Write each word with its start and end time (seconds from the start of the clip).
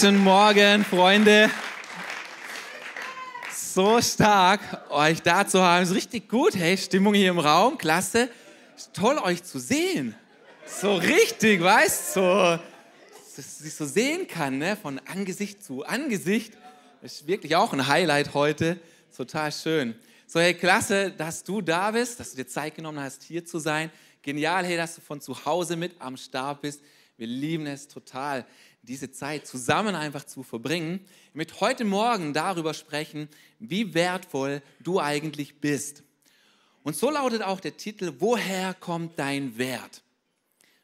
Guten 0.00 0.18
Morgen, 0.18 0.84
Freunde. 0.84 1.50
So 3.52 4.00
stark, 4.00 4.60
euch 4.90 5.20
da 5.22 5.44
zu 5.44 5.60
haben. 5.60 5.82
Ist 5.82 5.92
richtig 5.92 6.28
gut. 6.28 6.54
Hey, 6.54 6.78
Stimmung 6.78 7.14
hier 7.14 7.30
im 7.30 7.40
Raum, 7.40 7.76
klasse. 7.76 8.30
Ist 8.76 8.94
toll, 8.94 9.18
euch 9.18 9.42
zu 9.42 9.58
sehen. 9.58 10.14
So 10.64 10.94
richtig, 10.94 11.60
weißt 11.60 12.14
du? 12.14 12.20
So, 12.20 12.60
dass 13.34 13.60
ich 13.60 13.74
so 13.74 13.86
sehen 13.86 14.28
kann, 14.28 14.58
ne? 14.58 14.76
von 14.76 15.00
Angesicht 15.00 15.64
zu 15.64 15.84
Angesicht. 15.84 16.52
Ist 17.02 17.26
wirklich 17.26 17.56
auch 17.56 17.72
ein 17.72 17.88
Highlight 17.88 18.34
heute. 18.34 18.78
Total 19.16 19.50
schön. 19.50 19.96
So, 20.28 20.38
hey, 20.38 20.54
klasse, 20.54 21.10
dass 21.10 21.42
du 21.42 21.60
da 21.60 21.90
bist, 21.90 22.20
dass 22.20 22.30
du 22.30 22.36
dir 22.36 22.46
Zeit 22.46 22.76
genommen 22.76 23.00
hast, 23.00 23.24
hier 23.24 23.44
zu 23.44 23.58
sein. 23.58 23.90
Genial, 24.22 24.64
hey, 24.64 24.76
dass 24.76 24.94
du 24.94 25.00
von 25.00 25.20
zu 25.20 25.44
Hause 25.44 25.74
mit 25.74 26.00
am 26.00 26.16
Start 26.16 26.60
bist. 26.60 26.82
Wir 27.16 27.26
lieben 27.26 27.66
es 27.66 27.88
total 27.88 28.46
diese 28.88 29.12
Zeit 29.12 29.46
zusammen 29.46 29.94
einfach 29.94 30.24
zu 30.24 30.42
verbringen. 30.42 31.00
Möchte 31.34 31.60
heute 31.60 31.84
Morgen 31.84 32.32
darüber 32.32 32.74
sprechen, 32.74 33.28
wie 33.58 33.94
wertvoll 33.94 34.62
du 34.80 34.98
eigentlich 34.98 35.60
bist. 35.60 36.02
Und 36.82 36.96
so 36.96 37.10
lautet 37.10 37.42
auch 37.42 37.60
der 37.60 37.76
Titel, 37.76 38.14
woher 38.18 38.72
kommt 38.74 39.18
dein 39.18 39.58
Wert? 39.58 40.02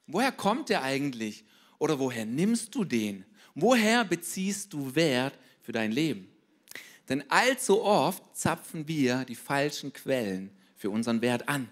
Woher 0.07 0.33
kommt 0.33 0.69
der 0.69 0.83
eigentlich? 0.83 1.45
Oder 1.79 1.99
woher 1.99 2.27
nimmst 2.27 2.75
du 2.75 2.85
den? 2.85 3.25
Woher 3.55 4.05
beziehst 4.05 4.73
du 4.73 4.95
Wert 4.95 5.39
für 5.63 5.73
dein 5.73 5.93
Leben? 5.93 6.29
Denn 7.09 7.25
allzu 7.31 7.83
oft 7.83 8.37
zapfen 8.37 8.87
wir 8.87 9.25
die 9.25 9.35
falschen 9.35 9.93
Quellen 9.93 10.51
für 10.77 10.91
unseren 10.91 11.23
Wert 11.23 11.49
an. 11.49 11.71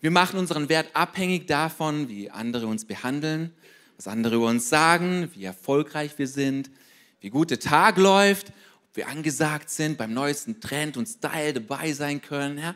Wir 0.00 0.10
machen 0.10 0.38
unseren 0.38 0.68
Wert 0.68 0.90
abhängig 0.94 1.46
davon, 1.46 2.08
wie 2.08 2.30
andere 2.30 2.66
uns 2.66 2.84
behandeln, 2.84 3.52
was 3.96 4.08
andere 4.08 4.36
über 4.36 4.48
uns 4.48 4.68
sagen, 4.68 5.30
wie 5.34 5.44
erfolgreich 5.44 6.18
wir 6.18 6.26
sind, 6.26 6.70
wie 7.20 7.30
gut 7.30 7.50
der 7.50 7.60
Tag 7.60 7.98
läuft, 7.98 8.48
ob 8.48 8.96
wir 8.96 9.08
angesagt 9.08 9.70
sind, 9.70 9.98
beim 9.98 10.12
neuesten 10.12 10.60
Trend 10.60 10.96
und 10.96 11.06
Style 11.06 11.54
dabei 11.54 11.92
sein 11.92 12.20
können. 12.20 12.58
Ja. 12.58 12.74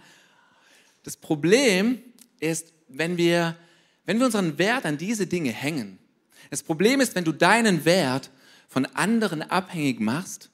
Das 1.02 1.16
Problem 1.16 2.00
ist, 2.40 2.72
wenn 2.88 3.16
wir, 3.16 3.56
wenn 4.04 4.18
wir 4.18 4.26
unseren 4.26 4.58
Wert 4.58 4.86
an 4.86 4.98
diese 4.98 5.26
Dinge 5.26 5.50
hängen. 5.50 5.98
Das 6.50 6.62
Problem 6.62 7.00
ist, 7.00 7.14
wenn 7.14 7.24
du 7.24 7.32
deinen 7.32 7.84
Wert 7.84 8.30
von 8.68 8.86
anderen 8.86 9.42
abhängig 9.42 10.00
machst 10.00 10.50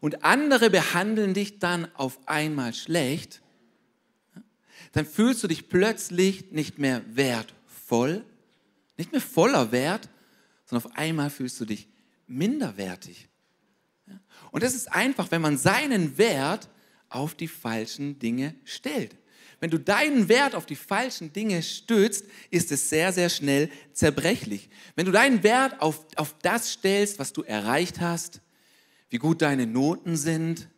und 0.00 0.24
andere 0.24 0.70
behandeln 0.70 1.34
dich 1.34 1.58
dann 1.58 1.88
auf 1.94 2.18
einmal 2.26 2.74
schlecht, 2.74 3.42
dann 4.92 5.04
fühlst 5.04 5.42
du 5.42 5.48
dich 5.48 5.68
plötzlich 5.68 6.52
nicht 6.52 6.78
mehr 6.78 7.02
wertvoll, 7.14 8.24
nicht 8.96 9.12
mehr 9.12 9.20
voller 9.20 9.72
Wert, 9.72 10.08
sondern 10.64 10.90
auf 10.90 10.96
einmal 10.98 11.30
fühlst 11.30 11.60
du 11.60 11.64
dich 11.64 11.88
minderwertig. 12.26 13.28
Und 14.50 14.62
das 14.62 14.74
ist 14.74 14.92
einfach, 14.92 15.30
wenn 15.30 15.42
man 15.42 15.58
seinen 15.58 16.18
Wert 16.18 16.68
auf 17.08 17.34
die 17.34 17.48
falschen 17.48 18.18
Dinge 18.18 18.54
stellt. 18.64 19.16
Wenn 19.60 19.70
du 19.70 19.78
deinen 19.78 20.28
Wert 20.28 20.54
auf 20.54 20.66
die 20.66 20.76
falschen 20.76 21.32
Dinge 21.32 21.62
stützt, 21.62 22.26
ist 22.50 22.70
es 22.72 22.90
sehr, 22.90 23.12
sehr 23.12 23.30
schnell 23.30 23.70
zerbrechlich. 23.92 24.68
Wenn 24.96 25.06
du 25.06 25.12
deinen 25.12 25.42
Wert 25.42 25.80
auf, 25.80 26.06
auf 26.16 26.34
das 26.42 26.72
stellst, 26.72 27.18
was 27.18 27.32
du 27.32 27.42
erreicht 27.42 28.00
hast, 28.00 28.40
wie 29.08 29.18
gut 29.18 29.40
deine 29.40 29.66
Noten 29.66 30.16
sind, 30.16 30.68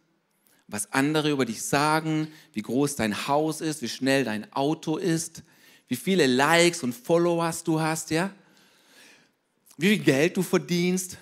was 0.68 0.92
andere 0.92 1.30
über 1.30 1.44
dich 1.44 1.62
sagen, 1.62 2.28
wie 2.52 2.62
groß 2.62 2.94
dein 2.94 3.26
Haus 3.26 3.60
ist, 3.60 3.82
wie 3.82 3.88
schnell 3.88 4.24
dein 4.24 4.52
Auto 4.52 4.96
ist, 4.96 5.42
wie 5.88 5.96
viele 5.96 6.26
Likes 6.26 6.82
und 6.82 6.94
Followers 6.94 7.64
du 7.64 7.80
hast, 7.80 8.10
ja? 8.10 8.30
Wie 9.76 9.88
viel 9.88 10.04
Geld 10.04 10.36
du 10.36 10.42
verdienst. 10.42 11.16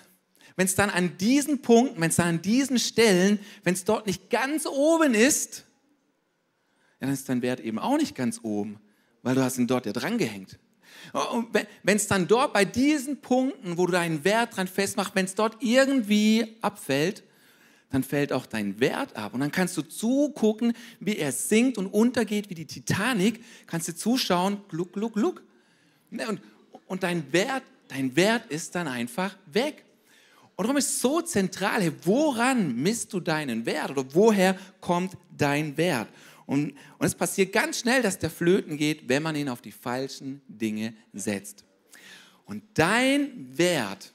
Wenn 0.55 0.65
es 0.65 0.75
dann 0.75 0.89
an 0.89 1.17
diesen 1.17 1.61
Punkten, 1.61 2.01
wenn 2.01 2.09
es 2.09 2.15
dann 2.17 2.27
an 2.27 2.41
diesen 2.41 2.79
Stellen, 2.79 3.39
wenn 3.63 3.73
es 3.73 3.85
dort 3.85 4.07
nicht 4.07 4.29
ganz 4.29 4.65
oben 4.65 5.13
ist, 5.13 5.63
ja, 6.99 7.05
dann 7.05 7.13
ist 7.13 7.29
dein 7.29 7.41
Wert 7.43 7.59
eben 7.59 7.77
auch 7.77 7.97
nicht 7.97 8.15
ganz 8.15 8.39
oben, 8.41 8.79
weil 9.21 9.35
du 9.35 9.43
hast 9.43 9.57
ihn 9.57 9.67
dort 9.67 9.85
ja 9.85 9.93
dran 9.93 10.17
gehängt. 10.17 10.57
Und 11.13 11.53
wenn 11.83 11.97
es 11.97 12.07
dann 12.07 12.27
dort 12.27 12.53
bei 12.53 12.65
diesen 12.65 13.21
Punkten, 13.21 13.77
wo 13.77 13.85
du 13.85 13.91
deinen 13.91 14.23
Wert 14.23 14.57
dran 14.57 14.67
festmachst, 14.67 15.15
wenn 15.15 15.25
es 15.25 15.35
dort 15.35 15.57
irgendwie 15.61 16.57
abfällt, 16.61 17.23
dann 17.89 18.03
fällt 18.03 18.33
auch 18.33 18.45
dein 18.45 18.79
Wert 18.79 19.15
ab. 19.15 19.33
Und 19.33 19.39
dann 19.39 19.51
kannst 19.51 19.77
du 19.77 19.81
zugucken, 19.81 20.73
wie 20.99 21.17
er 21.17 21.31
sinkt 21.31 21.77
und 21.77 21.87
untergeht 21.87 22.49
wie 22.49 22.55
die 22.55 22.65
Titanic. 22.65 23.43
Kannst 23.65 23.87
du 23.87 23.95
zuschauen, 23.95 24.61
gluck, 24.67 24.93
gluck, 24.93 25.13
gluck. 25.13 25.43
Ne, 26.09 26.27
und, 26.27 26.41
und 26.87 27.03
dein, 27.03 27.31
Wert, 27.31 27.63
dein 27.87 28.15
Wert 28.15 28.51
ist 28.51 28.75
dann 28.75 28.87
einfach 28.87 29.37
weg. 29.45 29.85
Und 30.55 30.65
darum 30.65 30.77
ist 30.77 30.99
so 30.99 31.21
zentral, 31.21 31.93
woran 32.03 32.75
misst 32.75 33.13
du 33.13 33.19
deinen 33.19 33.65
Wert 33.65 33.91
oder 33.91 34.05
woher 34.13 34.57
kommt 34.81 35.15
dein 35.37 35.77
Wert? 35.77 36.09
Und, 36.45 36.71
und 36.97 37.05
es 37.05 37.13
passiert 37.13 37.53
ganz 37.53 37.79
schnell, 37.79 38.01
dass 38.01 38.17
der 38.17 38.29
flöten 38.29 38.77
geht, 38.77 39.07
wenn 39.07 39.21
man 39.21 39.35
ihn 39.35 39.49
auf 39.49 39.61
die 39.61 39.71
falschen 39.71 40.41
Dinge 40.47 40.93
setzt. 41.13 41.63
Und 42.45 42.63
dein 42.73 43.57
Wert 43.57 44.13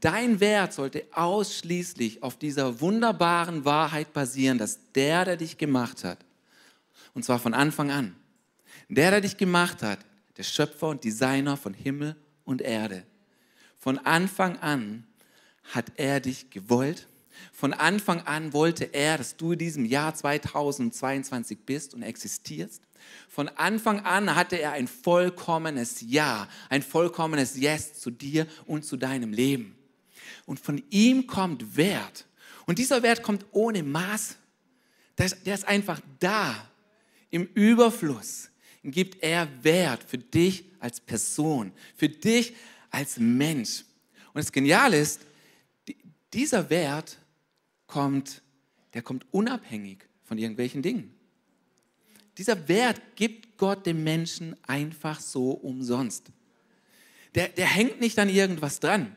Dein 0.00 0.40
Wert 0.40 0.72
sollte 0.72 1.04
ausschließlich 1.12 2.22
auf 2.22 2.38
dieser 2.38 2.80
wunderbaren 2.80 3.66
Wahrheit 3.66 4.14
basieren, 4.14 4.56
dass 4.56 4.78
der, 4.92 5.26
der 5.26 5.36
dich 5.36 5.58
gemacht 5.58 6.04
hat, 6.04 6.24
und 7.12 7.22
zwar 7.22 7.38
von 7.38 7.52
Anfang 7.52 7.90
an, 7.90 8.16
der, 8.88 9.10
der 9.10 9.20
dich 9.20 9.36
gemacht 9.36 9.82
hat, 9.82 9.98
der 10.38 10.42
Schöpfer 10.42 10.88
und 10.88 11.04
Designer 11.04 11.58
von 11.58 11.74
Himmel 11.74 12.16
und 12.46 12.62
Erde, 12.62 13.04
von 13.76 13.98
Anfang 13.98 14.56
an 14.60 15.06
hat 15.64 15.92
er 15.96 16.20
dich 16.20 16.48
gewollt. 16.48 17.06
Von 17.52 17.74
Anfang 17.74 18.22
an 18.22 18.54
wollte 18.54 18.84
er, 18.84 19.18
dass 19.18 19.36
du 19.36 19.52
in 19.52 19.58
diesem 19.58 19.84
Jahr 19.84 20.14
2022 20.14 21.58
bist 21.66 21.92
und 21.92 22.02
existierst. 22.02 22.80
Von 23.28 23.48
Anfang 23.48 24.00
an 24.00 24.34
hatte 24.34 24.60
er 24.60 24.72
ein 24.72 24.86
vollkommenes 24.86 26.00
Ja, 26.00 26.48
ein 26.68 26.82
vollkommenes 26.82 27.56
Yes 27.56 28.00
zu 28.00 28.10
dir 28.10 28.46
und 28.66 28.84
zu 28.84 28.96
deinem 28.96 29.32
Leben. 29.32 29.76
Und 30.46 30.60
von 30.60 30.82
ihm 30.90 31.26
kommt 31.26 31.76
Wert. 31.76 32.26
Und 32.66 32.78
dieser 32.78 33.02
Wert 33.02 33.22
kommt 33.22 33.44
ohne 33.52 33.82
Maß. 33.82 34.36
Der 35.18 35.54
ist 35.54 35.66
einfach 35.66 36.00
da. 36.20 36.70
Im 37.30 37.48
Überfluss 37.54 38.50
gibt 38.82 39.22
er 39.22 39.48
Wert 39.64 40.04
für 40.04 40.18
dich 40.18 40.64
als 40.78 41.00
Person, 41.00 41.72
für 41.96 42.08
dich 42.08 42.54
als 42.90 43.18
Mensch. 43.18 43.84
Und 44.32 44.44
das 44.44 44.52
Geniale 44.52 44.98
ist, 44.98 45.22
dieser 46.32 46.68
Wert 46.70 47.18
kommt, 47.86 48.42
der 48.92 49.02
kommt 49.02 49.26
unabhängig 49.32 50.06
von 50.24 50.38
irgendwelchen 50.38 50.82
Dingen. 50.82 51.13
Dieser 52.38 52.68
Wert 52.68 53.00
gibt 53.16 53.58
Gott 53.58 53.86
dem 53.86 54.02
Menschen 54.02 54.56
einfach 54.66 55.20
so 55.20 55.50
umsonst. 55.52 56.32
Der, 57.34 57.48
der 57.48 57.66
hängt 57.66 58.00
nicht 58.00 58.18
an 58.18 58.28
irgendwas 58.28 58.80
dran. 58.80 59.16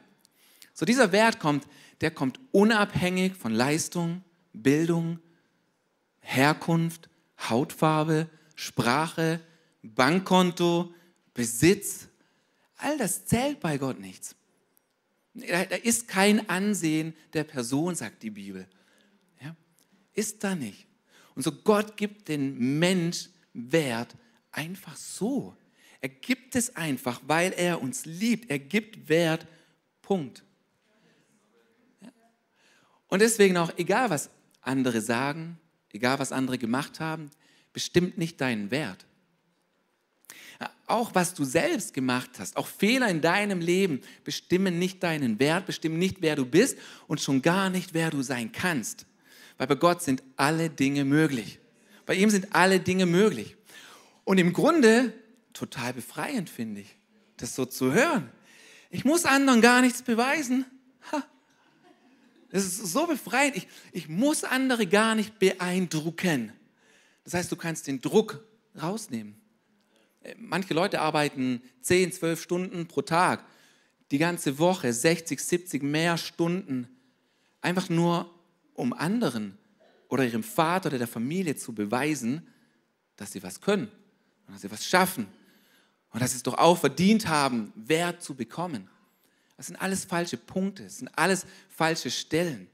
So 0.74 0.86
dieser 0.86 1.12
Wert 1.12 1.40
kommt, 1.40 1.68
der 2.02 2.12
kommt 2.12 2.40
unabhängig 2.52 3.36
von 3.36 3.54
Leistung, 3.54 4.24
Bildung, 4.54 5.20
Herkunft, 6.20 7.10
Hautfarbe, 7.40 8.30
Sprache, 8.56 9.40
Bankkonto, 9.82 10.94
Besitz. 11.34 12.08
All 12.78 12.98
das 12.98 13.26
zählt 13.26 13.60
bei 13.60 13.78
Gott 13.78 14.00
nichts. 14.00 14.36
Da 15.34 15.62
ist 15.62 16.08
kein 16.08 16.50
Ansehen 16.50 17.16
der 17.34 17.44
Person, 17.44 17.94
sagt 17.96 18.24
die 18.24 18.32
Bibel. 18.32 18.68
Ja? 19.42 19.56
Ist 20.14 20.44
da 20.44 20.56
nicht. 20.56 20.87
Und 21.38 21.44
so 21.44 21.52
Gott 21.52 21.98
gibt 21.98 22.30
den 22.30 22.80
Mensch 22.80 23.30
Wert 23.54 24.16
einfach 24.52 24.96
so. 24.96 25.56
Er 26.02 26.10
gibt 26.10 26.56
es 26.56 26.76
einfach, 26.76 27.22
weil 27.28 27.54
er 27.54 27.80
uns 27.80 28.06
liebt. 28.08 28.50
Er 28.50 28.58
gibt 28.58 29.08
Wert, 29.08 29.46
Punkt. 30.02 30.44
Und 33.08 33.22
deswegen 33.22 33.56
auch, 33.58 33.72
egal 33.78 34.10
was 34.10 34.32
andere 34.62 35.00
sagen, 35.00 35.60
egal 35.94 36.18
was 36.18 36.32
andere 36.32 36.58
gemacht 36.58 37.00
haben, 37.00 37.30
bestimmt 37.72 38.18
nicht 38.18 38.42
deinen 38.42 38.72
Wert. 38.72 39.06
Auch 40.88 41.14
was 41.14 41.36
du 41.36 41.44
selbst 41.44 41.94
gemacht 41.94 42.32
hast, 42.40 42.58
auch 42.58 42.66
Fehler 42.66 43.10
in 43.10 43.22
deinem 43.22 43.62
Leben 43.62 44.02
bestimmen 44.24 44.80
nicht 44.80 45.04
deinen 45.04 45.38
Wert, 45.38 45.68
bestimmen 45.68 46.00
nicht, 46.00 46.20
wer 46.20 46.36
du 46.36 46.48
bist 46.48 46.80
und 47.06 47.22
schon 47.22 47.44
gar 47.44 47.70
nicht, 47.70 47.94
wer 47.94 48.10
du 48.10 48.24
sein 48.24 48.52
kannst. 48.52 49.06
Weil 49.58 49.68
bei 49.68 49.76
Gott 49.76 50.02
sind 50.02 50.24
alle 50.36 50.70
Dinge 50.70 51.06
möglich. 51.06 51.60
Bei 52.06 52.16
ihm 52.16 52.30
sind 52.30 52.56
alle 52.56 52.80
Dinge 52.80 53.06
möglich. 53.06 53.58
Und 54.24 54.38
im 54.38 54.54
Grunde 54.54 55.14
total 55.54 55.94
befreiend, 55.94 56.50
finde 56.50 56.82
ich, 56.82 56.96
das 57.38 57.56
so 57.56 57.66
zu 57.66 57.94
hören. 57.94 58.32
Ich 58.90 59.04
muss 59.04 59.26
anderen 59.26 59.62
gar 59.62 59.82
nichts 59.82 60.02
beweisen. 60.02 60.66
Das 62.50 62.64
ist 62.64 62.78
so 62.78 63.08
befreiend. 63.08 63.58
Ich, 63.58 63.68
ich 63.92 64.08
muss 64.08 64.44
andere 64.44 64.88
gar 64.88 65.16
nicht 65.16 65.38
beeindrucken. 65.38 66.54
Das 67.24 67.34
heißt, 67.34 67.52
du 67.52 67.58
kannst 67.58 67.88
den 67.88 68.00
Druck 68.00 68.42
rausnehmen. 68.82 69.36
Äh, 70.22 70.36
manche 70.38 70.74
Leute 70.74 71.02
arbeiten 71.02 71.62
10, 71.82 72.14
12 72.14 72.42
Stunden 72.42 72.88
pro 72.88 73.02
Tag. 73.02 73.44
die 74.12 74.18
ganze 74.18 74.58
Woche 74.60 74.94
60, 74.94 75.38
70 75.38 75.84
mehr 75.84 76.18
Stunden 76.18 76.88
einfach 77.60 77.90
nur 77.90 78.34
um 78.78 78.94
anderen 78.94 79.58
oder 80.08 80.24
ihrem 80.24 80.44
Vater 80.44 80.88
oder 80.88 81.00
der 81.00 81.08
Familie 81.08 81.56
zu 81.56 81.74
beweisen, 81.74 82.48
dass 83.18 83.34
sie 83.34 83.44
was 83.44 83.60
können 83.60 83.92
und 84.46 84.54
dass 84.54 84.62
sie 84.62 84.72
was 84.72 84.86
schaffen 84.86 85.28
und 86.12 86.22
dass 86.22 86.32
sie 86.32 86.38
es 86.38 86.44
doch 86.44 86.58
auch 86.58 86.78
verdient 86.78 87.28
haben, 87.28 87.74
Wert 87.76 88.24
zu 88.24 88.36
bekommen. 88.36 88.90
Das 89.58 89.68
sind 89.68 89.76
alles 89.78 90.06
falsche 90.06 90.38
Punkte, 90.38 90.84
das 90.84 91.00
sind 91.00 91.10
alles 91.18 91.46
falsche 91.70 92.12
Stellen. 92.12 92.68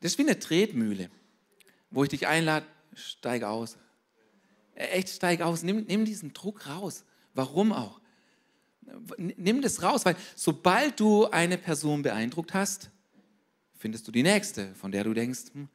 Das 0.00 0.12
ist 0.12 0.18
wie 0.18 0.22
eine 0.22 0.38
Tretmühle, 0.38 1.10
wo 1.90 2.04
ich 2.04 2.10
dich 2.10 2.26
einlade, 2.26 2.66
steig 2.94 3.42
aus. 3.42 3.78
Echt, 4.74 5.08
steig 5.08 5.40
aus, 5.40 5.62
nimm, 5.62 5.86
nimm 5.88 6.04
diesen 6.04 6.34
Druck 6.34 6.68
raus. 6.68 7.04
Warum 7.34 7.72
auch? 7.72 8.00
Nimm 9.16 9.62
das 9.62 9.82
raus, 9.82 10.04
weil 10.04 10.16
sobald 10.36 11.00
du 11.00 11.26
eine 11.26 11.58
Person 11.58 12.02
beeindruckt 12.02 12.54
hast, 12.54 12.90
findest 13.78 14.06
du 14.06 14.12
die 14.12 14.22
nächste, 14.22 14.74
von 14.74 14.92
der 14.92 15.04
du 15.04 15.14
denkst, 15.14 15.52
hm, 15.52 15.68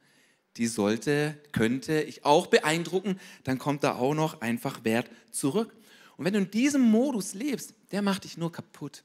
die 0.56 0.66
sollte, 0.66 1.36
könnte 1.52 2.02
ich 2.02 2.24
auch 2.24 2.46
beeindrucken, 2.46 3.18
dann 3.42 3.58
kommt 3.58 3.82
da 3.82 3.96
auch 3.96 4.14
noch 4.14 4.40
einfach 4.40 4.84
Wert 4.84 5.10
zurück. 5.32 5.74
Und 6.16 6.24
wenn 6.24 6.34
du 6.34 6.40
in 6.40 6.50
diesem 6.50 6.82
Modus 6.82 7.34
lebst, 7.34 7.74
der 7.90 8.02
macht 8.02 8.24
dich 8.24 8.36
nur 8.36 8.52
kaputt. 8.52 9.02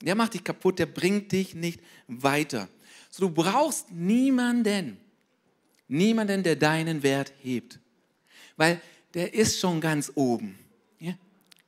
Der 0.00 0.14
macht 0.14 0.34
dich 0.34 0.44
kaputt, 0.44 0.78
der 0.78 0.86
bringt 0.86 1.32
dich 1.32 1.54
nicht 1.54 1.80
weiter. 2.06 2.68
So, 3.10 3.26
du 3.26 3.34
brauchst 3.34 3.90
niemanden, 3.90 4.96
niemanden, 5.88 6.42
der 6.42 6.56
deinen 6.56 7.02
Wert 7.02 7.32
hebt. 7.40 7.80
Weil 8.56 8.80
der 9.14 9.34
ist 9.34 9.58
schon 9.58 9.80
ganz 9.80 10.12
oben. 10.14 10.58
Ja? 11.00 11.14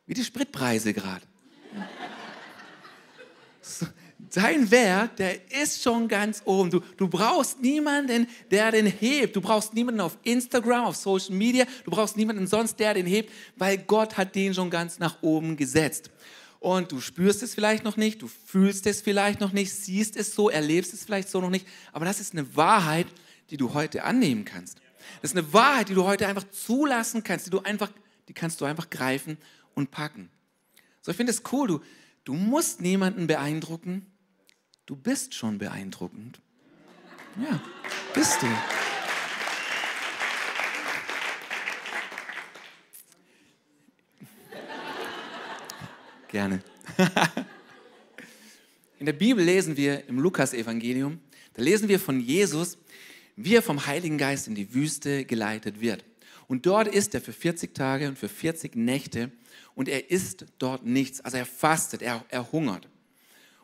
Wie 0.07 0.15
die 0.15 0.25
Spritpreise 0.25 0.93
gerade. 0.93 1.25
So, 3.61 3.87
dein 4.35 4.71
Wert, 4.71 5.19
der 5.19 5.51
ist 5.51 5.83
schon 5.83 6.09
ganz 6.09 6.43
oben. 6.45 6.71
Du, 6.71 6.81
du 6.97 7.09
brauchst 7.09 7.61
niemanden, 7.61 8.27
der 8.51 8.73
den 8.73 8.87
hebt. 8.87 9.37
Du 9.37 9.41
brauchst 9.41 9.75
niemanden 9.75 10.01
auf 10.01 10.19
Instagram, 10.23 10.87
auf 10.87 10.97
Social 10.97 11.35
Media. 11.35 11.65
Du 11.85 11.91
brauchst 11.91 12.17
niemanden 12.17 12.47
sonst, 12.47 12.79
der 12.79 12.95
den 12.95 13.07
hebt, 13.07 13.33
weil 13.57 13.79
Gott 13.79 14.17
hat 14.17 14.35
den 14.35 14.55
schon 14.55 14.71
ganz 14.71 14.99
nach 14.99 15.23
oben 15.23 15.57
gesetzt. 15.57 16.11
Und 16.59 16.91
du 16.91 17.01
spürst 17.01 17.43
es 17.43 17.55
vielleicht 17.55 17.85
noch 17.85 17.97
nicht, 17.97 18.23
du 18.23 18.29
fühlst 18.29 18.87
es 18.87 19.01
vielleicht 19.01 19.41
noch 19.41 19.53
nicht, 19.53 19.73
siehst 19.73 20.17
es 20.17 20.35
so, 20.35 20.49
erlebst 20.51 20.95
es 20.95 21.05
vielleicht 21.05 21.29
so 21.29 21.41
noch 21.41 21.51
nicht. 21.51 21.67
Aber 21.93 22.05
das 22.05 22.21
ist 22.21 22.33
eine 22.33 22.57
Wahrheit, 22.57 23.07
die 23.51 23.57
du 23.57 23.75
heute 23.75 24.05
annehmen 24.05 24.45
kannst. 24.45 24.79
Das 25.23 25.33
ist 25.33 25.37
eine 25.37 25.53
Wahrheit, 25.53 25.89
die 25.89 25.95
du 25.95 26.05
heute 26.05 26.27
einfach 26.27 26.45
zulassen 26.51 27.23
kannst, 27.23 27.47
die 27.47 27.51
du 27.51 27.61
einfach, 27.61 27.91
die 28.29 28.33
kannst 28.33 28.61
du 28.61 28.65
einfach 28.65 28.91
greifen 28.91 29.39
und 29.75 29.91
packen. 29.91 30.31
So, 31.03 31.11
ich 31.13 31.17
finde 31.17 31.31
es 31.31 31.43
cool, 31.53 31.69
du, 31.69 31.81
du 32.25 32.35
musst 32.35 32.81
niemanden 32.81 33.27
beeindrucken, 33.29 34.07
Du 34.87 34.95
bist 34.95 35.35
schon 35.35 35.59
beeindruckend. 35.59 36.41
Ja, 37.43 37.61
bist 38.15 38.41
du. 38.41 38.47
Gerne. 46.29 46.63
In 49.01 49.07
der 49.07 49.13
Bibel 49.13 49.45
lesen 49.45 49.77
wir 49.77 50.09
im 50.09 50.21
Lukas-Evangelium, 50.21 51.19
da 51.55 51.63
lesen 51.63 51.89
wir 51.89 51.99
von 51.99 52.21
Jesus, 52.21 52.79
wie 53.35 53.57
er 53.57 53.63
vom 53.63 53.87
Heiligen 53.87 54.19
Geist 54.19 54.47
in 54.47 54.55
die 54.55 54.73
Wüste 54.73 55.25
geleitet 55.25 55.81
wird. 55.81 56.05
Und 56.47 56.65
dort 56.65 56.87
ist 56.87 57.13
er 57.15 57.21
für 57.21 57.33
40 57.33 57.75
Tage 57.75 58.09
und 58.09 58.19
für 58.19 58.29
40 58.29 58.77
Nächte 58.77 59.33
und 59.75 59.89
er 59.89 60.11
isst 60.11 60.47
dort 60.59 60.87
nichts. 60.87 61.21
Also 61.21 61.39
er 61.39 61.45
fastet, 61.45 62.03
er, 62.03 62.25
er 62.29 62.53
hungert. 62.53 62.89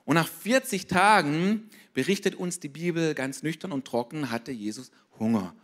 Und 0.04 0.14
nach 0.14 0.28
40 0.28 0.86
Tagen 0.86 1.70
berichtet 1.94 2.34
uns 2.34 2.60
die 2.60 2.68
Bibel 2.68 3.14
ganz 3.14 3.42
nüchtern 3.42 3.72
und 3.72 3.84
trocken, 3.84 4.30
hatte 4.30 4.52
Jesus 4.52 4.90
Hunger. 5.18 5.54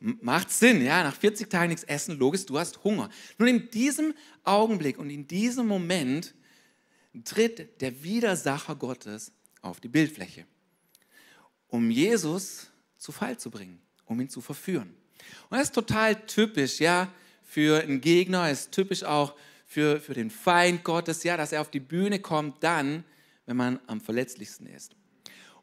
Macht 0.00 0.50
Sinn, 0.50 0.82
ja, 0.84 1.02
nach 1.04 1.14
40 1.14 1.48
Tagen 1.48 1.68
nichts 1.68 1.84
essen, 1.84 2.18
logisch, 2.18 2.46
du 2.46 2.58
hast 2.58 2.82
Hunger. 2.82 3.08
Nun 3.38 3.48
in 3.48 3.70
diesem 3.70 4.14
Augenblick 4.42 4.98
und 4.98 5.10
in 5.10 5.28
diesem 5.28 5.66
Moment 5.66 6.34
tritt 7.24 7.80
der 7.80 8.02
Widersacher 8.02 8.74
Gottes 8.74 9.32
auf 9.60 9.80
die 9.80 9.88
Bildfläche, 9.88 10.44
um 11.68 11.90
Jesus 11.90 12.70
zu 12.96 13.12
Fall 13.12 13.38
zu 13.38 13.50
bringen, 13.50 13.80
um 14.06 14.20
ihn 14.20 14.28
zu 14.28 14.40
verführen. 14.40 14.94
Und 15.50 15.58
das 15.58 15.68
ist 15.68 15.74
total 15.74 16.26
typisch, 16.26 16.80
ja, 16.80 17.12
für 17.44 17.82
einen 17.82 18.00
Gegner, 18.00 18.50
ist 18.50 18.72
typisch 18.72 19.04
auch 19.04 19.34
für, 19.72 20.00
für 20.00 20.12
den 20.12 20.30
Feind 20.30 20.84
Gottes, 20.84 21.22
ja, 21.22 21.38
dass 21.38 21.50
er 21.50 21.62
auf 21.62 21.70
die 21.70 21.80
Bühne 21.80 22.18
kommt 22.18 22.62
dann, 22.62 23.04
wenn 23.46 23.56
man 23.56 23.80
am 23.86 24.02
verletzlichsten 24.02 24.66
ist. 24.66 24.94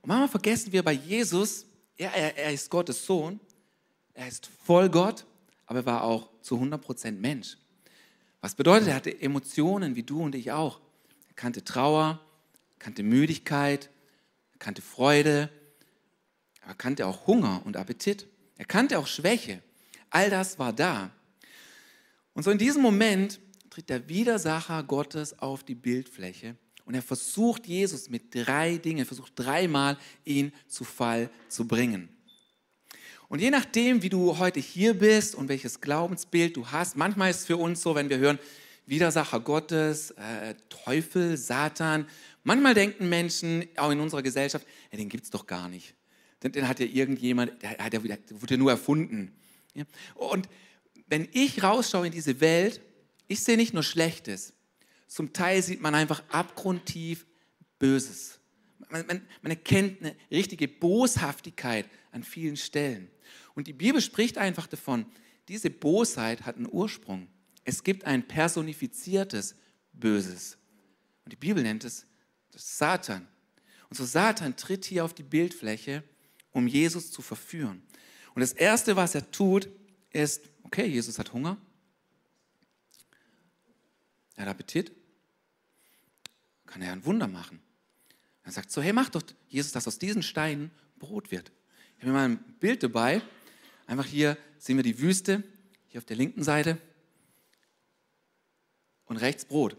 Und 0.02 0.08
manchmal 0.08 0.30
vergessen 0.30 0.72
wir 0.72 0.82
bei 0.82 0.94
Jesus, 0.94 1.68
ja, 1.96 2.10
er, 2.10 2.36
er 2.36 2.52
ist 2.52 2.72
Gottes 2.72 3.06
Sohn, 3.06 3.40
er 4.16 4.28
ist 4.28 4.50
voll 4.66 4.90
Gott, 4.90 5.28
aber 5.68 5.80
er 5.80 5.86
war 5.86 6.04
auch 6.04 6.32
zu 6.42 6.56
100% 6.56 7.12
Mensch. 7.12 7.58
Was 8.42 8.56
bedeutet, 8.56 8.88
er 8.88 8.96
hatte 8.96 9.22
Emotionen 9.22 9.96
wie 9.96 10.04
du 10.04 10.24
und 10.24 10.34
ich 10.34 10.52
auch. 10.52 10.80
Er 11.28 11.36
kannte 11.36 11.64
Trauer, 11.64 12.20
kannte 12.80 13.04
Müdigkeit, 13.04 13.92
kannte 14.58 14.82
Freude, 14.82 15.52
aber 16.64 16.74
kannte 16.74 17.06
auch 17.06 17.28
Hunger 17.28 17.62
und 17.64 17.78
Appetit. 17.78 18.26
Er 18.58 18.66
kannte 18.66 18.98
auch 18.98 19.06
Schwäche. 19.06 19.62
All 20.10 20.32
das 20.32 20.58
war 20.58 20.74
da. 20.74 21.12
Und 22.34 22.42
so 22.42 22.50
in 22.50 22.58
diesem 22.58 22.82
Moment 22.82 23.40
tritt 23.80 23.90
der 23.90 24.10
Widersacher 24.10 24.84
Gottes 24.84 25.40
auf 25.40 25.64
die 25.64 25.76
Bildfläche 25.76 26.58
und 26.84 26.96
er 26.96 27.02
versucht 27.02 27.66
Jesus 27.66 28.10
mit 28.10 28.36
drei 28.36 28.78
Dingen, 28.78 29.06
versucht 29.06 29.32
dreimal 29.36 29.98
ihn 30.26 30.52
zu 30.68 30.84
Fall 30.84 31.30
zu 31.48 31.66
bringen. 31.66 32.10
Und 33.30 33.40
je 33.40 33.50
nachdem, 33.50 34.02
wie 34.02 34.10
du 34.10 34.38
heute 34.38 34.60
hier 34.60 34.96
bist 34.96 35.34
und 35.34 35.48
welches 35.48 35.80
Glaubensbild 35.80 36.58
du 36.58 36.68
hast, 36.68 36.98
manchmal 36.98 37.30
ist 37.30 37.38
es 37.38 37.46
für 37.46 37.56
uns 37.56 37.82
so, 37.82 37.96
wenn 37.96 38.10
wir 38.10 38.18
hören, 38.18 38.38
Widersacher 38.86 39.40
Gottes, 39.40 40.12
äh, 40.12 40.56
Teufel, 40.68 41.38
Satan, 41.38 42.06
manchmal 42.44 42.74
denken 42.74 43.08
Menschen, 43.08 43.66
auch 43.78 43.92
in 43.92 44.02
unserer 44.02 44.24
Gesellschaft, 44.24 44.68
ja, 44.92 44.98
den 44.98 45.08
gibt 45.08 45.24
es 45.24 45.30
doch 45.30 45.48
gar 45.48 45.70
nicht. 45.70 45.96
Den, 46.44 46.52
den, 46.52 46.68
hat 46.68 46.82
ja 46.82 46.86
irgendjemand, 46.86 47.62
der, 47.62 47.90
der, 47.90 48.00
der 48.02 48.42
wurde 48.42 48.58
nur 48.58 48.72
erfunden. 48.72 49.32
Ja? 49.74 49.86
Und 50.16 50.50
wenn 51.08 51.30
ich 51.32 51.64
rausschaue 51.64 52.08
in 52.08 52.12
diese 52.12 52.42
Welt, 52.42 52.82
ich 53.30 53.42
sehe 53.42 53.56
nicht 53.56 53.74
nur 53.74 53.84
Schlechtes. 53.84 54.54
Zum 55.08 55.32
Teil 55.32 55.64
sieht 55.64 55.82
man 55.82 55.96
einfach 55.96 56.22
abgrundtief 56.30 57.26
Böses. 57.78 58.40
Man, 58.90 59.06
man, 59.08 59.22
man 59.42 59.52
erkennt 59.52 60.02
eine 60.02 60.16
richtige 60.30 60.68
Boshaftigkeit 60.68 61.88
an 62.12 62.24
vielen 62.24 62.58
Stellen. 62.58 63.10
Und 63.54 63.68
die 63.68 63.74
Bibel 63.74 64.02
spricht 64.02 64.38
einfach 64.38 64.68
davon, 64.68 65.06
diese 65.48 65.70
Bosheit 65.70 66.46
hat 66.46 66.58
einen 66.58 66.68
Ursprung. 66.70 67.28
Es 67.64 67.84
gibt 67.84 68.04
ein 68.06 68.28
personifiziertes 68.28 69.56
Böses. 69.94 70.58
Und 71.24 71.32
die 71.32 71.38
Bibel 71.38 71.64
nennt 71.64 71.84
es 71.84 72.06
Satan. 72.56 73.28
Und 73.90 73.98
so 73.98 74.06
Satan 74.06 74.56
tritt 74.56 74.86
hier 74.86 75.06
auf 75.06 75.14
die 75.14 75.24
Bildfläche, 75.24 76.04
um 76.52 76.68
Jesus 76.68 77.12
zu 77.12 77.22
verführen. 77.22 77.84
Und 78.34 78.42
das 78.42 78.54
Erste, 78.54 78.96
was 78.96 79.16
er 79.16 79.30
tut, 79.32 79.70
ist, 80.12 80.42
okay, 80.64 80.86
Jesus 80.86 81.20
hat 81.20 81.32
Hunger, 81.34 81.58
er 84.40 84.46
hat 84.46 84.52
Appetit, 84.52 84.94
kann 86.66 86.82
er 86.82 86.94
ein 86.94 87.04
Wunder 87.06 87.28
machen. 87.28 87.60
Er 88.44 88.54
sagt 88.54 88.72
so, 88.72 88.82
hey, 88.82 88.94
mach 88.94 89.10
doch, 89.10 89.22
Jesus, 89.50 89.74
dass 89.74 89.86
aus 89.86 90.00
diesen 90.00 90.24
Steinen 90.24 90.72
Brot 90.98 91.30
wird. 91.30 91.52
Ich 91.98 92.04
habe 92.04 92.14
mir 92.14 92.18
mal 92.20 92.30
ein 92.30 92.38
Bild 92.60 92.82
dabei. 92.82 93.22
Einfach 93.86 94.06
hier 94.06 94.38
sehen 94.58 94.78
wir 94.78 94.84
die 94.84 95.00
Wüste, 95.00 95.44
hier 95.88 95.98
auf 95.98 96.06
der 96.06 96.16
linken 96.16 96.44
Seite 96.44 96.78
und 99.06 99.18
rechts 99.18 99.44
Brot. 99.44 99.76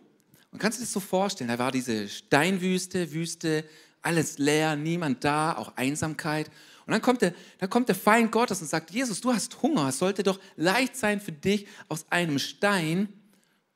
Und 0.50 0.58
kannst 0.58 0.78
du 0.78 0.82
dir 0.82 0.86
das 0.86 0.92
so 0.92 1.00
vorstellen? 1.00 1.48
Da 1.48 1.58
war 1.58 1.72
diese 1.72 2.08
Steinwüste, 2.08 3.12
Wüste, 3.12 3.64
alles 4.02 4.36
leer, 4.36 4.76
niemand 4.76 5.24
da, 5.24 5.56
auch 5.56 5.74
Einsamkeit. 5.76 6.50
Und 6.84 6.92
dann 6.92 7.00
kommt 7.00 7.22
der, 7.22 7.34
dann 7.58 7.70
kommt 7.70 7.88
der 7.88 7.94
Feind 7.94 8.30
Gottes 8.30 8.60
und 8.60 8.68
sagt, 8.68 8.90
Jesus, 8.90 9.22
du 9.22 9.32
hast 9.32 9.62
Hunger, 9.62 9.88
es 9.88 9.98
sollte 9.98 10.22
doch 10.22 10.38
leicht 10.56 10.96
sein 10.96 11.18
für 11.18 11.32
dich, 11.32 11.66
aus 11.88 12.10
einem 12.10 12.38
Stein 12.38 13.08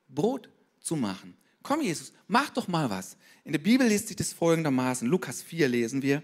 Brot 0.09 0.51
zu 0.85 0.97
machen. 0.97 1.37
Komm, 1.63 1.81
Jesus, 1.81 2.13
mach 2.29 2.51
doch 2.51 2.69
mal 2.69 2.91
was. 2.91 3.17
In 3.43 3.53
der 3.53 3.59
Bibel 3.59 3.87
liest 3.87 4.09
sich 4.09 4.17
das 4.17 4.33
folgendermaßen. 4.33 5.09
Lukas 5.09 5.43
4 5.43 5.67
lesen 5.67 6.03
wir. 6.03 6.23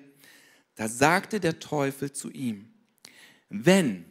Da 0.77 0.87
sagte 0.87 1.41
der 1.41 1.59
Teufel 1.59 2.13
zu 2.13 2.31
ihm, 2.31 2.71
wenn, 3.49 4.05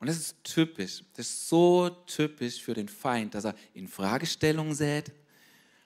und 0.00 0.08
das 0.08 0.16
ist 0.16 0.42
typisch, 0.42 1.04
das 1.14 1.28
ist 1.28 1.48
so 1.48 1.90
typisch 2.06 2.60
für 2.60 2.74
den 2.74 2.88
Feind, 2.88 3.34
dass 3.34 3.44
er 3.44 3.54
in 3.74 3.86
Fragestellungen 3.86 4.74
sät, 4.74 5.12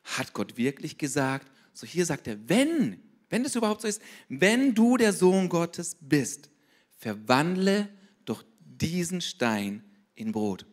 hat 0.04 0.32
Gott 0.32 0.56
wirklich 0.56 0.96
gesagt? 0.96 1.50
So 1.74 1.86
hier 1.86 2.06
sagt 2.06 2.26
er, 2.26 2.48
wenn, 2.48 3.02
wenn 3.28 3.42
das 3.42 3.56
überhaupt 3.56 3.82
so 3.82 3.88
ist, 3.88 4.00
wenn 4.28 4.74
du 4.74 4.96
der 4.96 5.12
Sohn 5.12 5.48
Gottes 5.48 5.96
bist, 6.00 6.48
verwandle 6.96 7.88
doch 8.24 8.44
diesen 8.60 9.20
Stein 9.20 9.84
in 10.14 10.32
Brot. 10.32 10.64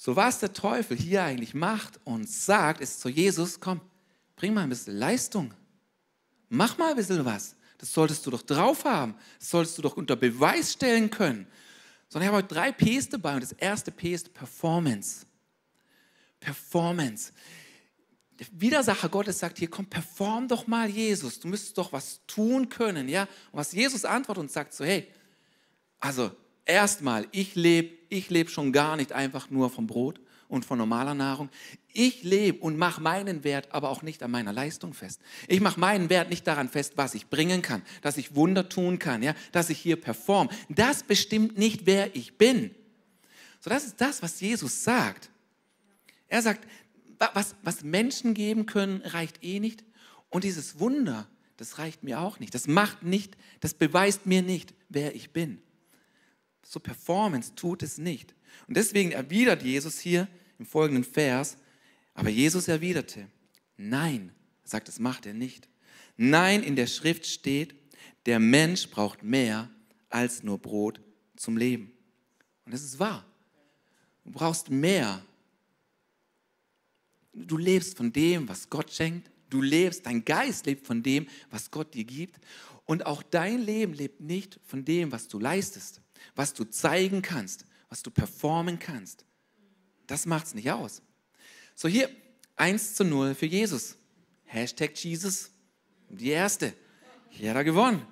So 0.00 0.14
was 0.14 0.38
der 0.38 0.52
Teufel 0.52 0.96
hier 0.96 1.24
eigentlich 1.24 1.54
macht 1.54 1.98
und 2.04 2.30
sagt, 2.30 2.80
ist 2.80 3.00
zu 3.00 3.08
Jesus, 3.08 3.58
komm, 3.58 3.80
bring 4.36 4.54
mal 4.54 4.62
ein 4.62 4.68
bisschen 4.68 4.96
Leistung. 4.96 5.52
Mach 6.48 6.78
mal 6.78 6.90
ein 6.90 6.96
bisschen 6.96 7.24
was. 7.24 7.56
Das 7.78 7.92
solltest 7.92 8.24
du 8.24 8.30
doch 8.30 8.42
drauf 8.42 8.84
haben. 8.84 9.16
Das 9.40 9.50
solltest 9.50 9.76
du 9.76 9.82
doch 9.82 9.96
unter 9.96 10.14
Beweis 10.14 10.74
stellen 10.74 11.10
können. 11.10 11.48
Sondern 12.08 12.28
ich 12.28 12.32
habe 12.32 12.44
heute 12.44 12.54
drei 12.54 12.70
Ps 12.70 13.08
dabei 13.08 13.34
und 13.34 13.42
das 13.42 13.50
erste 13.50 13.90
P 13.90 14.14
ist 14.14 14.32
Performance. 14.32 15.26
Performance. 16.38 17.32
Der 18.38 18.46
Widersacher 18.52 19.08
Gottes 19.08 19.40
sagt 19.40 19.58
hier, 19.58 19.68
komm, 19.68 19.86
perform 19.86 20.46
doch 20.46 20.68
mal 20.68 20.88
Jesus. 20.88 21.40
Du 21.40 21.48
müsstest 21.48 21.76
doch 21.76 21.92
was 21.92 22.20
tun 22.28 22.68
können, 22.68 23.08
ja? 23.08 23.22
Und 23.50 23.58
was 23.58 23.72
Jesus 23.72 24.04
antwortet 24.04 24.42
und 24.42 24.52
sagt 24.52 24.74
so, 24.74 24.84
hey, 24.84 25.08
also 25.98 26.30
erstmal, 26.68 27.26
ich 27.32 27.54
lebe 27.56 27.98
ich 28.08 28.30
lebe 28.30 28.50
schon 28.50 28.72
gar 28.72 28.96
nicht 28.96 29.12
einfach 29.12 29.50
nur 29.50 29.70
vom 29.70 29.86
Brot 29.86 30.20
und 30.48 30.64
von 30.64 30.78
normaler 30.78 31.14
Nahrung. 31.14 31.50
Ich 31.92 32.22
lebe 32.22 32.58
und 32.60 32.78
mache 32.78 33.00
meinen 33.00 33.44
Wert 33.44 33.72
aber 33.72 33.90
auch 33.90 34.02
nicht 34.02 34.22
an 34.22 34.30
meiner 34.30 34.52
Leistung 34.52 34.94
fest. 34.94 35.20
Ich 35.46 35.60
mache 35.60 35.78
meinen 35.78 36.08
Wert 36.08 36.30
nicht 36.30 36.46
daran 36.46 36.68
fest, 36.68 36.94
was 36.96 37.14
ich 37.14 37.26
bringen 37.28 37.60
kann, 37.60 37.82
dass 38.02 38.16
ich 38.16 38.34
Wunder 38.34 38.68
tun 38.68 38.98
kann, 38.98 39.22
ja, 39.22 39.34
dass 39.52 39.68
ich 39.68 39.78
hier 39.78 40.00
perform. 40.00 40.48
Das 40.68 41.02
bestimmt 41.02 41.58
nicht, 41.58 41.86
wer 41.86 42.14
ich 42.16 42.38
bin. 42.38 42.74
So, 43.60 43.68
das 43.70 43.84
ist 43.84 44.00
das, 44.00 44.22
was 44.22 44.40
Jesus 44.40 44.84
sagt. 44.84 45.30
Er 46.28 46.42
sagt, 46.42 46.66
was, 47.34 47.56
was 47.62 47.82
Menschen 47.82 48.32
geben 48.32 48.66
können, 48.66 49.02
reicht 49.02 49.42
eh 49.42 49.60
nicht. 49.60 49.84
Und 50.30 50.44
dieses 50.44 50.78
Wunder, 50.78 51.26
das 51.56 51.78
reicht 51.78 52.04
mir 52.04 52.20
auch 52.20 52.38
nicht. 52.38 52.54
Das 52.54 52.68
macht 52.68 53.02
nicht, 53.02 53.36
das 53.60 53.74
beweist 53.74 54.26
mir 54.26 54.42
nicht, 54.42 54.72
wer 54.88 55.14
ich 55.14 55.32
bin 55.32 55.60
so 56.68 56.80
Performance 56.80 57.54
tut 57.54 57.82
es 57.82 57.96
nicht. 57.96 58.34
Und 58.66 58.76
deswegen 58.76 59.12
erwidert 59.12 59.62
Jesus 59.62 59.98
hier 59.98 60.28
im 60.58 60.66
folgenden 60.66 61.04
Vers, 61.04 61.56
aber 62.12 62.28
Jesus 62.28 62.68
erwiderte, 62.68 63.26
nein, 63.78 64.32
sagt, 64.64 64.88
das 64.88 64.98
macht 64.98 65.24
er 65.24 65.32
nicht. 65.32 65.66
Nein, 66.18 66.62
in 66.62 66.76
der 66.76 66.86
Schrift 66.86 67.26
steht, 67.26 67.74
der 68.26 68.38
Mensch 68.38 68.90
braucht 68.90 69.22
mehr 69.22 69.70
als 70.10 70.42
nur 70.42 70.58
Brot 70.58 71.00
zum 71.36 71.56
Leben. 71.56 71.90
Und 72.66 72.74
das 72.74 72.82
ist 72.82 72.98
wahr. 72.98 73.24
Du 74.24 74.32
brauchst 74.32 74.68
mehr. 74.68 75.24
Du 77.32 77.56
lebst 77.56 77.96
von 77.96 78.12
dem, 78.12 78.46
was 78.46 78.68
Gott 78.68 78.92
schenkt. 78.92 79.30
Du 79.48 79.62
lebst, 79.62 80.04
dein 80.04 80.22
Geist 80.22 80.66
lebt 80.66 80.86
von 80.86 81.02
dem, 81.02 81.28
was 81.50 81.70
Gott 81.70 81.94
dir 81.94 82.04
gibt. 82.04 82.38
Und 82.84 83.06
auch 83.06 83.22
dein 83.22 83.62
Leben 83.62 83.94
lebt 83.94 84.20
nicht 84.20 84.60
von 84.66 84.84
dem, 84.84 85.12
was 85.12 85.28
du 85.28 85.38
leistest 85.38 86.02
was 86.34 86.54
du 86.54 86.64
zeigen 86.64 87.22
kannst, 87.22 87.64
was 87.88 88.02
du 88.02 88.10
performen 88.10 88.78
kannst. 88.78 89.24
Das 90.06 90.26
macht 90.26 90.46
es 90.46 90.54
nicht 90.54 90.70
aus. 90.70 91.02
So 91.74 91.88
hier 91.88 92.10
1 92.56 92.94
zu 92.94 93.04
0 93.04 93.34
für 93.34 93.46
Jesus. 93.46 93.96
Hashtag 94.44 94.96
Jesus. 94.96 95.50
Die 96.08 96.30
erste. 96.30 96.72
Hier 97.28 97.50
hat 97.50 97.56
er 97.56 97.64
gewonnen. 97.64 98.06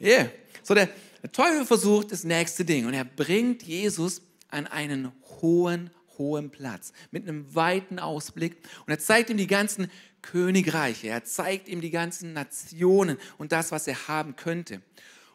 Yeah. 0.00 0.30
So 0.62 0.74
der, 0.74 0.88
der 1.22 1.32
Teufel 1.32 1.64
versucht 1.64 2.12
das 2.12 2.24
nächste 2.24 2.64
Ding 2.64 2.86
und 2.86 2.94
er 2.94 3.04
bringt 3.04 3.62
Jesus 3.62 4.22
an 4.48 4.66
einen 4.66 5.12
hohen, 5.40 5.90
hohen 6.18 6.50
Platz 6.50 6.92
mit 7.10 7.28
einem 7.28 7.54
weiten 7.54 7.98
Ausblick 7.98 8.56
und 8.86 8.90
er 8.90 8.98
zeigt 8.98 9.30
ihm 9.30 9.36
die 9.36 9.46
ganzen 9.46 9.90
Königreiche, 10.22 11.08
er 11.08 11.24
zeigt 11.24 11.68
ihm 11.68 11.80
die 11.80 11.90
ganzen 11.90 12.32
Nationen 12.32 13.18
und 13.38 13.52
das, 13.52 13.72
was 13.72 13.86
er 13.86 14.08
haben 14.08 14.36
könnte. 14.36 14.82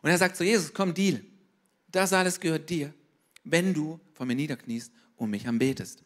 Und 0.08 0.12
er 0.12 0.20
sagt 0.20 0.38
zu 0.38 0.46
Jesus, 0.46 0.74
komm, 0.74 0.94
Deal. 0.94 1.22
Das 1.90 2.14
alles 2.14 2.40
gehört 2.40 2.70
dir, 2.70 2.94
wenn 3.44 3.74
du 3.74 4.00
vor 4.14 4.26
mir 4.26 4.36
niederkniest 4.36 4.90
und 5.18 5.30
mich 5.30 5.46
anbetest. 5.50 6.02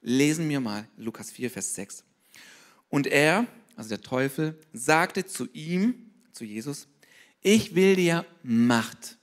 Lesen 0.00 0.48
wir 0.48 0.58
mal 0.58 0.88
Lukas 0.96 1.30
4, 1.30 1.48
Vers 1.52 1.76
6. 1.76 2.02
Und 2.88 3.06
er, 3.06 3.46
also 3.76 3.90
der 3.90 4.00
Teufel, 4.00 4.58
sagte 4.72 5.26
zu 5.26 5.46
ihm, 5.52 6.10
zu 6.32 6.44
Jesus, 6.44 6.88
ich 7.40 7.76
will 7.76 7.94
dir 7.94 8.26
Macht. 8.42 9.16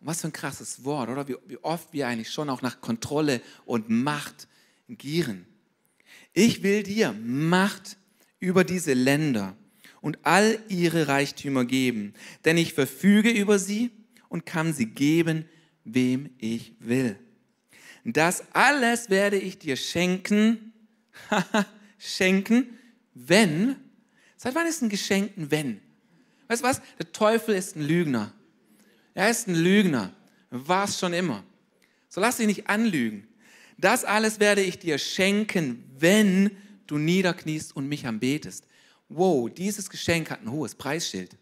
Was 0.00 0.22
für 0.22 0.26
ein 0.26 0.32
krasses 0.32 0.82
Wort, 0.84 1.08
oder? 1.08 1.28
Wie, 1.28 1.36
wie 1.46 1.58
oft 1.58 1.92
wir 1.92 2.08
eigentlich 2.08 2.32
schon 2.32 2.50
auch 2.50 2.62
nach 2.62 2.80
Kontrolle 2.80 3.42
und 3.64 3.88
Macht 3.88 4.48
gieren. 4.88 5.46
Ich 6.32 6.64
will 6.64 6.82
dir 6.82 7.12
Macht 7.12 7.96
über 8.40 8.64
diese 8.64 8.92
Länder 8.92 9.56
und 10.00 10.18
all 10.22 10.58
ihre 10.68 11.08
Reichtümer 11.08 11.64
geben, 11.64 12.14
denn 12.44 12.56
ich 12.56 12.74
verfüge 12.74 13.30
über 13.30 13.58
sie 13.58 13.90
und 14.28 14.46
kann 14.46 14.72
sie 14.72 14.86
geben, 14.86 15.44
wem 15.84 16.30
ich 16.38 16.74
will. 16.78 17.18
Das 18.04 18.44
alles 18.52 19.10
werde 19.10 19.38
ich 19.38 19.58
dir 19.58 19.76
schenken, 19.76 20.72
schenken, 21.98 22.78
wenn, 23.14 23.76
seit 24.36 24.54
wann 24.54 24.66
ist 24.66 24.82
ein 24.82 24.88
Geschenk 24.88 25.36
ein 25.36 25.50
Wenn? 25.50 25.80
Weißt 26.48 26.62
du 26.62 26.66
was? 26.66 26.80
Der 26.98 27.12
Teufel 27.12 27.54
ist 27.54 27.76
ein 27.76 27.82
Lügner. 27.82 28.32
Er 29.14 29.30
ist 29.30 29.46
ein 29.46 29.54
Lügner. 29.54 30.12
War 30.50 30.84
es 30.84 30.98
schon 30.98 31.12
immer. 31.12 31.44
So 32.08 32.20
lass 32.20 32.38
dich 32.38 32.46
nicht 32.46 32.68
anlügen. 32.68 33.28
Das 33.78 34.04
alles 34.04 34.40
werde 34.40 34.62
ich 34.62 34.78
dir 34.78 34.98
schenken, 34.98 35.84
wenn 35.96 36.50
du 36.86 36.98
niederkniest 36.98 37.76
und 37.76 37.88
mich 37.88 38.06
anbetest. 38.06 38.64
Wow, 39.10 39.50
dieses 39.50 39.90
Geschenk 39.90 40.30
hat 40.30 40.40
ein 40.40 40.50
hohes 40.50 40.74
Preisschild 40.74 41.36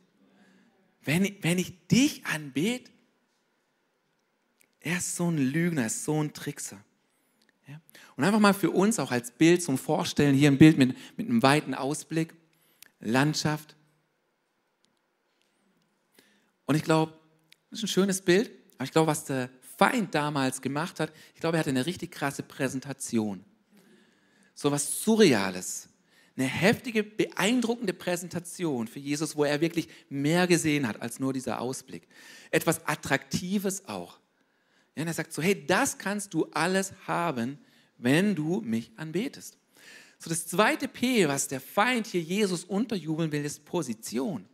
wenn, 1.09 1.35
wenn 1.41 1.57
ich 1.57 1.87
dich 1.89 2.27
anbete, 2.27 2.91
er 4.81 4.99
ist 4.99 5.17
so 5.17 5.31
ein 5.31 5.39
Lügner, 5.39 5.83
er 5.83 5.87
ist 5.87 6.05
so 6.05 6.23
ein 6.23 6.35
Trickser. 6.35 6.85
Ja? 7.67 7.81
Und 8.17 8.25
einfach 8.25 8.41
mal 8.41 8.53
für 8.53 8.71
uns 8.71 8.99
auch 8.99 9.11
als 9.11 9.31
Bild 9.31 9.63
zum 9.63 9.79
Vorstellen, 9.79 10.35
hier 10.35 10.51
ein 10.51 10.59
Bild 10.59 10.77
mit, 10.77 10.95
mit 11.17 11.31
einem 11.31 11.43
weiten 11.43 11.75
Ausblick, 11.75 12.35
Landschaft. 13.01 13.75
Und 16.67 16.75
ich 16.75 16.83
glaube, 16.83 17.15
das 17.71 17.79
ist 17.79 17.85
ein 17.85 17.89
schönes 17.89 18.21
Bild, 18.21 18.51
aber 18.75 18.85
ich 18.85 18.93
glaube, 18.93 19.07
was 19.07 19.25
der 19.25 19.49
Feind 19.79 20.15
damals 20.15 20.61
gemacht 20.61 21.01
hat, 21.01 21.11
ich 21.35 21.41
glaube, 21.41 21.57
er 21.57 21.61
hatte 21.61 21.71
eine 21.71 21.87
richtig 21.87 22.11
krasse 22.11 22.43
Präsentation. 22.43 23.47
So 24.55 24.71
was 24.71 25.03
Surreales 25.03 25.89
eine 26.39 26.47
heftige, 26.47 27.03
beeindruckende 27.03 27.93
Präsentation 27.93 28.87
für 28.87 29.01
Jesus, 29.01 29.35
wo 29.35 29.45
er 29.45 29.61
wirklich 29.61 29.89
mehr 30.09 30.47
gesehen 30.47 30.87
hat 30.87 31.03
als 31.03 31.19
nur 31.19 31.33
dieser 31.33 31.61
Ausblick. 31.61 32.07
Etwas 32.53 32.87
Attraktives 32.87 33.85
auch. 33.87 34.21
Ja, 34.95 35.03
und 35.03 35.09
er 35.09 35.15
sagt 35.15 35.33
so, 35.33 35.43
hey, 35.43 35.67
das 35.67 35.99
kannst 35.99 36.33
du 36.35 36.47
alles 36.53 36.93
haben, 37.07 37.59
wenn 37.97 38.37
du 38.37 38.61
mich 38.61 38.93
anbetest. 38.97 39.59
So 40.19 40.31
das 40.31 40.47
zweite 40.47 40.87
P, 40.87 41.27
was 41.27 41.49
der 41.49 41.61
Feind 41.61 42.07
hier 42.07 42.23
Jesus 42.23 42.65
unterjubeln 42.65 43.33
will, 43.33 43.45
ist 43.45 43.65
Position. 43.65 44.45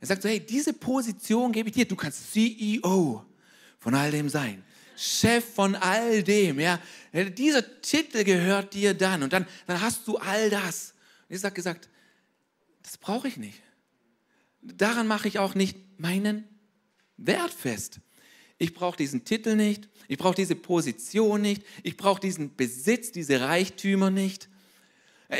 Er 0.00 0.06
sagt 0.06 0.22
so, 0.22 0.28
hey, 0.28 0.40
diese 0.40 0.74
Position 0.74 1.52
gebe 1.52 1.70
ich 1.70 1.74
dir. 1.74 1.86
Du 1.86 1.96
kannst 1.96 2.32
CEO 2.32 3.24
von 3.78 3.94
all 3.94 4.10
dem 4.10 4.28
sein. 4.28 4.62
Chef 4.96 5.44
von 5.54 5.74
all 5.74 6.22
dem, 6.22 6.60
ja. 6.60 6.80
Dieser 7.12 7.80
Titel 7.80 8.24
gehört 8.24 8.74
dir 8.74 8.94
dann 8.94 9.22
und 9.22 9.32
dann, 9.32 9.46
dann 9.66 9.80
hast 9.80 10.06
du 10.06 10.16
all 10.18 10.50
das. 10.50 10.94
Und 11.22 11.30
Jesus 11.30 11.44
hat 11.44 11.54
gesagt, 11.54 11.88
das 12.82 12.98
brauche 12.98 13.28
ich 13.28 13.36
nicht. 13.36 13.60
Daran 14.62 15.06
mache 15.06 15.28
ich 15.28 15.38
auch 15.38 15.54
nicht 15.54 15.76
meinen 15.98 16.44
Wert 17.16 17.52
fest. 17.52 18.00
Ich 18.58 18.74
brauche 18.74 18.96
diesen 18.96 19.24
Titel 19.24 19.54
nicht, 19.54 19.88
ich 20.08 20.16
brauche 20.16 20.34
diese 20.34 20.54
Position 20.54 21.42
nicht, 21.42 21.62
ich 21.82 21.96
brauche 21.96 22.20
diesen 22.20 22.56
Besitz, 22.56 23.12
diese 23.12 23.40
Reichtümer 23.40 24.10
nicht. 24.10 24.48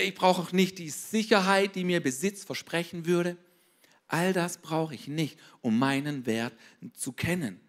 Ich 0.02 0.14
brauche 0.14 0.42
auch 0.42 0.52
nicht 0.52 0.78
die 0.78 0.90
Sicherheit, 0.90 1.76
die 1.76 1.84
mir 1.84 2.02
Besitz 2.02 2.44
versprechen 2.44 3.06
würde. 3.06 3.36
All 4.08 4.32
das 4.32 4.58
brauche 4.58 4.94
ich 4.94 5.08
nicht, 5.08 5.38
um 5.62 5.78
meinen 5.78 6.26
Wert 6.26 6.52
zu 6.94 7.12
kennen. 7.12 7.60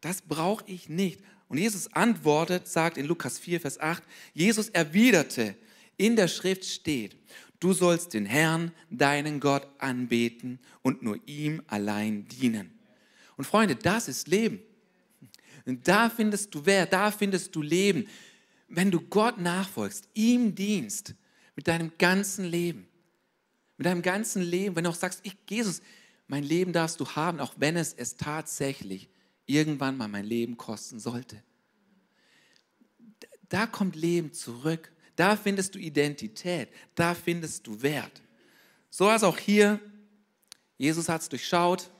Das 0.00 0.22
brauche 0.22 0.64
ich 0.66 0.88
nicht. 0.88 1.20
Und 1.52 1.58
Jesus 1.58 1.92
antwortet, 1.92 2.66
sagt 2.66 2.96
in 2.96 3.04
Lukas 3.04 3.38
4, 3.38 3.60
Vers 3.60 3.78
8, 3.78 4.02
Jesus 4.32 4.70
erwiderte, 4.70 5.54
in 5.98 6.16
der 6.16 6.26
Schrift 6.26 6.64
steht, 6.64 7.14
du 7.60 7.74
sollst 7.74 8.14
den 8.14 8.24
Herrn, 8.24 8.72
deinen 8.88 9.38
Gott, 9.38 9.68
anbeten 9.76 10.58
und 10.80 11.02
nur 11.02 11.18
ihm 11.26 11.60
allein 11.66 12.26
dienen. 12.26 12.70
Und 13.36 13.44
Freunde, 13.44 13.76
das 13.76 14.08
ist 14.08 14.28
Leben. 14.28 14.62
Und 15.66 15.86
da 15.86 16.08
findest 16.08 16.54
du 16.54 16.64
Wert, 16.64 16.94
da 16.94 17.10
findest 17.10 17.54
du 17.54 17.60
Leben, 17.60 18.06
wenn 18.68 18.90
du 18.90 19.02
Gott 19.02 19.36
nachfolgst, 19.36 20.08
ihm 20.14 20.54
dienst, 20.54 21.14
mit 21.54 21.68
deinem 21.68 21.92
ganzen 21.98 22.46
Leben. 22.46 22.86
Mit 23.76 23.84
deinem 23.84 24.00
ganzen 24.00 24.40
Leben, 24.40 24.74
wenn 24.74 24.84
du 24.84 24.90
auch 24.90 24.94
sagst, 24.94 25.20
ich, 25.22 25.36
Jesus, 25.50 25.82
mein 26.28 26.44
Leben 26.44 26.72
darfst 26.72 26.98
du 26.98 27.06
haben, 27.10 27.40
auch 27.40 27.52
wenn 27.58 27.76
es 27.76 27.92
es 27.92 28.16
tatsächlich 28.16 29.10
irgendwann 29.46 29.96
mal 29.96 30.08
mein 30.08 30.24
Leben 30.24 30.56
kosten 30.56 31.00
sollte. 31.00 31.42
Da 33.48 33.66
kommt 33.66 33.96
Leben 33.96 34.32
zurück. 34.32 34.90
Da 35.16 35.36
findest 35.36 35.74
du 35.74 35.78
Identität. 35.78 36.68
Da 36.94 37.14
findest 37.14 37.66
du 37.66 37.82
Wert. 37.82 38.22
So 38.90 39.08
als 39.08 39.22
auch 39.22 39.38
hier. 39.38 39.80
Jesus 40.78 41.08
hat 41.08 41.20
es 41.20 41.28
durchschaut. 41.28 41.90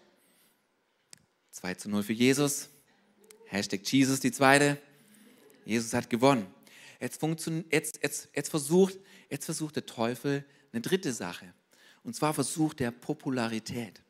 2 1.50 1.74
zu 1.74 1.90
0 1.90 2.02
für 2.02 2.12
Jesus. 2.12 2.68
Hashtag 3.46 3.86
Jesus 3.86 4.20
die 4.20 4.32
zweite. 4.32 4.78
Jesus 5.64 5.92
hat 5.92 6.08
gewonnen. 6.08 6.46
Jetzt, 7.00 7.20
jetzt, 7.70 8.02
jetzt, 8.02 8.28
jetzt, 8.34 8.48
versucht, 8.48 8.98
jetzt 9.28 9.44
versucht 9.44 9.76
der 9.76 9.86
Teufel 9.86 10.44
eine 10.72 10.80
dritte 10.80 11.12
Sache. 11.12 11.52
Und 12.02 12.16
zwar 12.16 12.32
versucht 12.32 12.80
er 12.80 12.90
Popularität. 12.90 14.00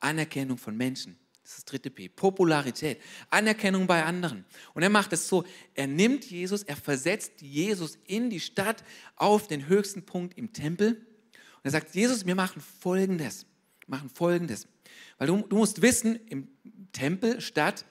Anerkennung 0.00 0.58
von 0.58 0.76
Menschen. 0.76 1.18
Das 1.48 1.56
ist 1.56 1.64
das 1.64 1.70
dritte 1.70 1.88
P. 1.88 2.10
Popularität. 2.10 3.00
Anerkennung 3.30 3.86
bei 3.86 4.04
anderen. 4.04 4.44
Und 4.74 4.82
er 4.82 4.90
macht 4.90 5.14
es 5.14 5.26
so, 5.26 5.46
er 5.72 5.86
nimmt 5.86 6.26
Jesus, 6.26 6.62
er 6.62 6.76
versetzt 6.76 7.40
Jesus 7.40 7.96
in 8.04 8.28
die 8.28 8.38
Stadt 8.38 8.84
auf 9.16 9.48
den 9.48 9.66
höchsten 9.66 10.04
Punkt 10.04 10.36
im 10.36 10.52
Tempel. 10.52 10.90
Und 10.92 11.64
er 11.64 11.70
sagt, 11.70 11.94
Jesus, 11.94 12.26
wir 12.26 12.34
machen 12.34 12.60
Folgendes. 12.60 13.46
Wir 13.86 13.96
machen 13.96 14.10
Folgendes. 14.10 14.68
Weil 15.16 15.28
du, 15.28 15.38
du 15.38 15.56
musst 15.56 15.80
wissen, 15.80 16.16
im 16.26 16.48
Tempel, 16.92 17.40
Stadt, 17.40 17.86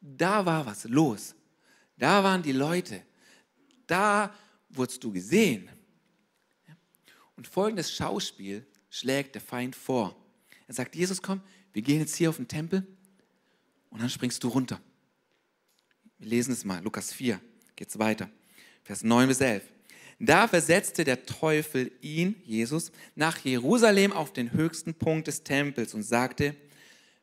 da 0.00 0.44
war 0.44 0.66
was 0.66 0.82
los. 0.82 1.36
Da 1.96 2.24
waren 2.24 2.42
die 2.42 2.50
Leute. 2.50 3.02
Da 3.86 4.34
wurdest 4.68 5.04
du 5.04 5.12
gesehen. 5.12 5.70
Und 7.36 7.46
folgendes 7.46 7.92
Schauspiel 7.92 8.66
schlägt 8.90 9.36
der 9.36 9.42
Feind 9.42 9.76
vor. 9.76 10.20
Er 10.66 10.74
sagt, 10.74 10.96
Jesus, 10.96 11.22
komm, 11.22 11.40
wir 11.72 11.82
gehen 11.82 12.00
jetzt 12.00 12.16
hier 12.16 12.30
auf 12.30 12.36
den 12.38 12.48
Tempel 12.48 12.84
und 13.96 14.02
dann 14.02 14.10
springst 14.10 14.44
du 14.44 14.48
runter. 14.48 14.78
Wir 16.18 16.28
lesen 16.28 16.52
es 16.52 16.66
mal, 16.66 16.82
Lukas 16.82 17.14
4, 17.14 17.40
geht's 17.76 17.98
weiter. 17.98 18.28
Vers 18.82 19.02
9 19.02 19.26
bis 19.26 19.40
11. 19.40 19.62
Da 20.18 20.48
versetzte 20.48 21.02
der 21.02 21.24
Teufel 21.24 21.90
ihn, 22.02 22.36
Jesus, 22.44 22.92
nach 23.14 23.38
Jerusalem 23.38 24.12
auf 24.12 24.34
den 24.34 24.52
höchsten 24.52 24.92
Punkt 24.92 25.28
des 25.28 25.44
Tempels 25.44 25.94
und 25.94 26.02
sagte, 26.02 26.54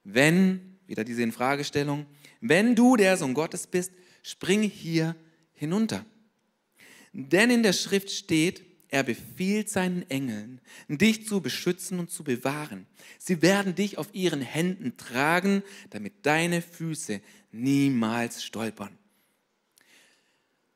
wenn, 0.03 0.79
wieder 0.87 1.03
diese 1.03 1.21
Infragestellung, 1.21 2.07
wenn 2.41 2.73
du 2.73 2.95
der 2.95 3.17
Sohn 3.17 3.35
Gottes 3.35 3.67
bist, 3.67 3.91
spring 4.23 4.63
hier 4.63 5.15
hinunter. 5.53 6.03
Denn 7.11 7.51
in 7.51 7.61
der 7.61 7.73
Schrift 7.73 8.09
steht, 8.09 8.63
er 8.93 9.01
befiehlt 9.01 9.71
seinen 9.71 10.07
Engeln, 10.11 10.61
dich 10.87 11.25
zu 11.25 11.41
beschützen 11.41 11.97
und 11.97 12.11
zu 12.11 12.23
bewahren. 12.23 12.85
Sie 13.17 13.41
werden 13.41 13.73
dich 13.73 13.97
auf 13.97 14.13
ihren 14.13 14.41
Händen 14.41 14.97
tragen, 14.97 15.63
damit 15.89 16.27
deine 16.27 16.61
Füße 16.61 17.19
niemals 17.51 18.43
stolpern. 18.43 18.95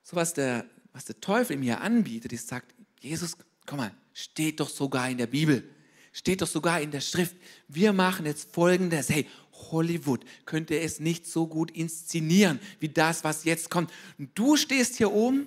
So 0.01 0.15
was 0.15 0.33
der, 0.33 0.65
was 0.93 1.05
der 1.05 1.21
Teufel 1.21 1.57
ihm 1.57 1.61
hier 1.61 1.81
anbietet, 1.81 2.33
ist 2.33 2.47
sagt, 2.47 2.73
Jesus, 3.01 3.37
komm 3.67 3.77
mal, 3.77 3.91
steht 4.15 4.61
doch 4.61 4.69
sogar 4.69 5.07
in 5.11 5.19
der 5.19 5.27
Bibel, 5.27 5.69
steht 6.11 6.41
doch 6.41 6.47
sogar 6.47 6.81
in 6.81 6.89
der 6.89 7.01
Schrift. 7.01 7.35
Wir 7.67 7.93
machen 7.93 8.25
jetzt 8.25 8.51
Folgendes. 8.51 9.09
Hey, 9.09 9.27
Hollywood 9.69 10.25
könnte 10.45 10.79
es 10.79 10.99
nicht 10.99 11.27
so 11.27 11.45
gut 11.45 11.69
inszenieren 11.69 12.59
wie 12.79 12.89
das, 12.89 13.23
was 13.23 13.43
jetzt 13.43 13.69
kommt. 13.69 13.91
Du 14.33 14.57
stehst 14.57 14.95
hier 14.95 15.11
oben, 15.11 15.45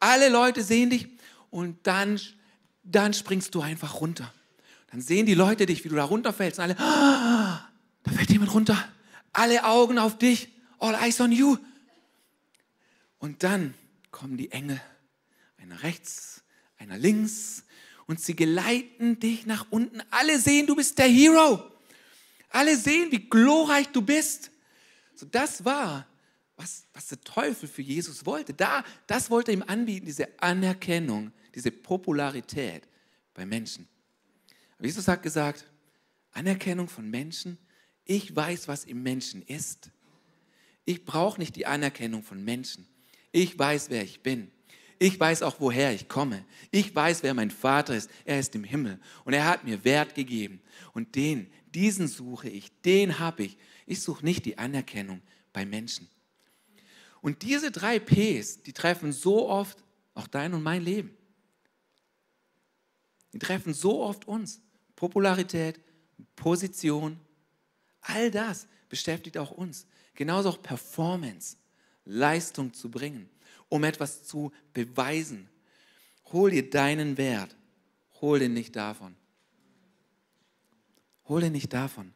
alle 0.00 0.28
Leute 0.28 0.62
sehen 0.62 0.90
dich 0.90 1.13
und 1.54 1.86
dann, 1.86 2.20
dann 2.82 3.14
springst 3.14 3.54
du 3.54 3.60
einfach 3.60 4.00
runter. 4.00 4.34
Dann 4.90 5.00
sehen 5.00 5.24
die 5.24 5.34
Leute 5.34 5.66
dich, 5.66 5.84
wie 5.84 5.88
du 5.88 5.94
da 5.94 6.02
runterfällst 6.02 6.58
und 6.58 6.64
alle, 6.64 6.76
ah, 6.80 7.68
da 8.02 8.10
fällt 8.10 8.28
jemand 8.30 8.52
runter. 8.52 8.76
Alle 9.32 9.64
Augen 9.64 9.98
auf 9.98 10.18
dich. 10.18 10.48
All 10.80 10.96
eyes 10.96 11.20
on 11.20 11.30
you. 11.30 11.56
Und 13.18 13.44
dann 13.44 13.74
kommen 14.10 14.36
die 14.36 14.50
Engel, 14.50 14.80
einer 15.56 15.84
rechts, 15.84 16.42
einer 16.76 16.98
links, 16.98 17.62
und 18.06 18.20
sie 18.20 18.34
geleiten 18.34 19.20
dich 19.20 19.46
nach 19.46 19.66
unten. 19.70 20.02
Alle 20.10 20.40
sehen, 20.40 20.66
du 20.66 20.74
bist 20.74 20.98
der 20.98 21.06
Hero. 21.06 21.70
Alle 22.50 22.76
sehen, 22.76 23.12
wie 23.12 23.30
glorreich 23.30 23.88
du 23.90 24.02
bist. 24.02 24.50
So, 25.14 25.24
das 25.26 25.64
war, 25.64 26.04
was, 26.56 26.84
was 26.92 27.06
der 27.06 27.20
Teufel 27.20 27.68
für 27.68 27.82
Jesus 27.82 28.26
wollte. 28.26 28.54
Da, 28.54 28.82
das 29.06 29.30
wollte 29.30 29.52
er 29.52 29.54
ihm 29.54 29.64
anbieten, 29.64 30.06
diese 30.06 30.28
Anerkennung, 30.40 31.32
diese 31.54 31.70
Popularität 31.70 32.88
bei 33.32 33.46
Menschen. 33.46 33.88
Aber 34.76 34.86
Jesus 34.86 35.08
hat 35.08 35.22
gesagt, 35.22 35.64
Anerkennung 36.32 36.88
von 36.88 37.08
Menschen, 37.08 37.58
ich 38.04 38.34
weiß, 38.34 38.68
was 38.68 38.84
im 38.84 39.02
Menschen 39.02 39.42
ist. 39.42 39.90
Ich 40.84 41.04
brauche 41.04 41.40
nicht 41.40 41.56
die 41.56 41.66
Anerkennung 41.66 42.22
von 42.22 42.44
Menschen. 42.44 42.86
Ich 43.32 43.58
weiß, 43.58 43.88
wer 43.90 44.02
ich 44.02 44.22
bin. 44.22 44.50
Ich 44.98 45.18
weiß 45.18 45.42
auch, 45.42 45.56
woher 45.58 45.92
ich 45.92 46.08
komme. 46.08 46.44
Ich 46.70 46.94
weiß, 46.94 47.22
wer 47.22 47.34
mein 47.34 47.50
Vater 47.50 47.96
ist. 47.96 48.10
Er 48.24 48.38
ist 48.38 48.54
im 48.54 48.64
Himmel 48.64 49.00
und 49.24 49.32
er 49.32 49.46
hat 49.46 49.64
mir 49.64 49.84
Wert 49.84 50.14
gegeben. 50.14 50.60
Und 50.92 51.14
den, 51.14 51.50
diesen 51.74 52.06
suche 52.06 52.48
ich, 52.48 52.70
den 52.82 53.18
habe 53.18 53.44
ich. 53.44 53.56
Ich 53.86 54.02
suche 54.02 54.24
nicht 54.24 54.44
die 54.44 54.58
Anerkennung 54.58 55.20
bei 55.52 55.66
Menschen. 55.66 56.08
Und 57.20 57.42
diese 57.42 57.70
drei 57.70 57.98
Ps, 57.98 58.62
die 58.62 58.72
treffen 58.72 59.12
so 59.12 59.48
oft 59.48 59.82
auch 60.14 60.26
dein 60.26 60.54
und 60.54 60.62
mein 60.62 60.82
Leben. 60.82 61.16
Die 63.34 63.38
treffen 63.40 63.74
so 63.74 64.00
oft 64.00 64.26
uns. 64.26 64.62
Popularität, 64.94 65.80
Position, 66.36 67.18
all 68.00 68.30
das 68.30 68.68
beschäftigt 68.88 69.36
auch 69.36 69.50
uns. 69.50 69.86
Genauso 70.14 70.50
auch 70.50 70.62
Performance, 70.62 71.56
Leistung 72.04 72.72
zu 72.72 72.90
bringen, 72.92 73.28
um 73.68 73.82
etwas 73.82 74.22
zu 74.22 74.52
beweisen. 74.72 75.48
Hol 76.32 76.52
dir 76.52 76.70
deinen 76.70 77.18
Wert, 77.18 77.56
hol 78.20 78.38
den 78.38 78.54
nicht 78.54 78.76
davon. 78.76 79.16
Hol 81.26 81.40
den 81.40 81.52
nicht 81.52 81.72
davon. 81.72 82.14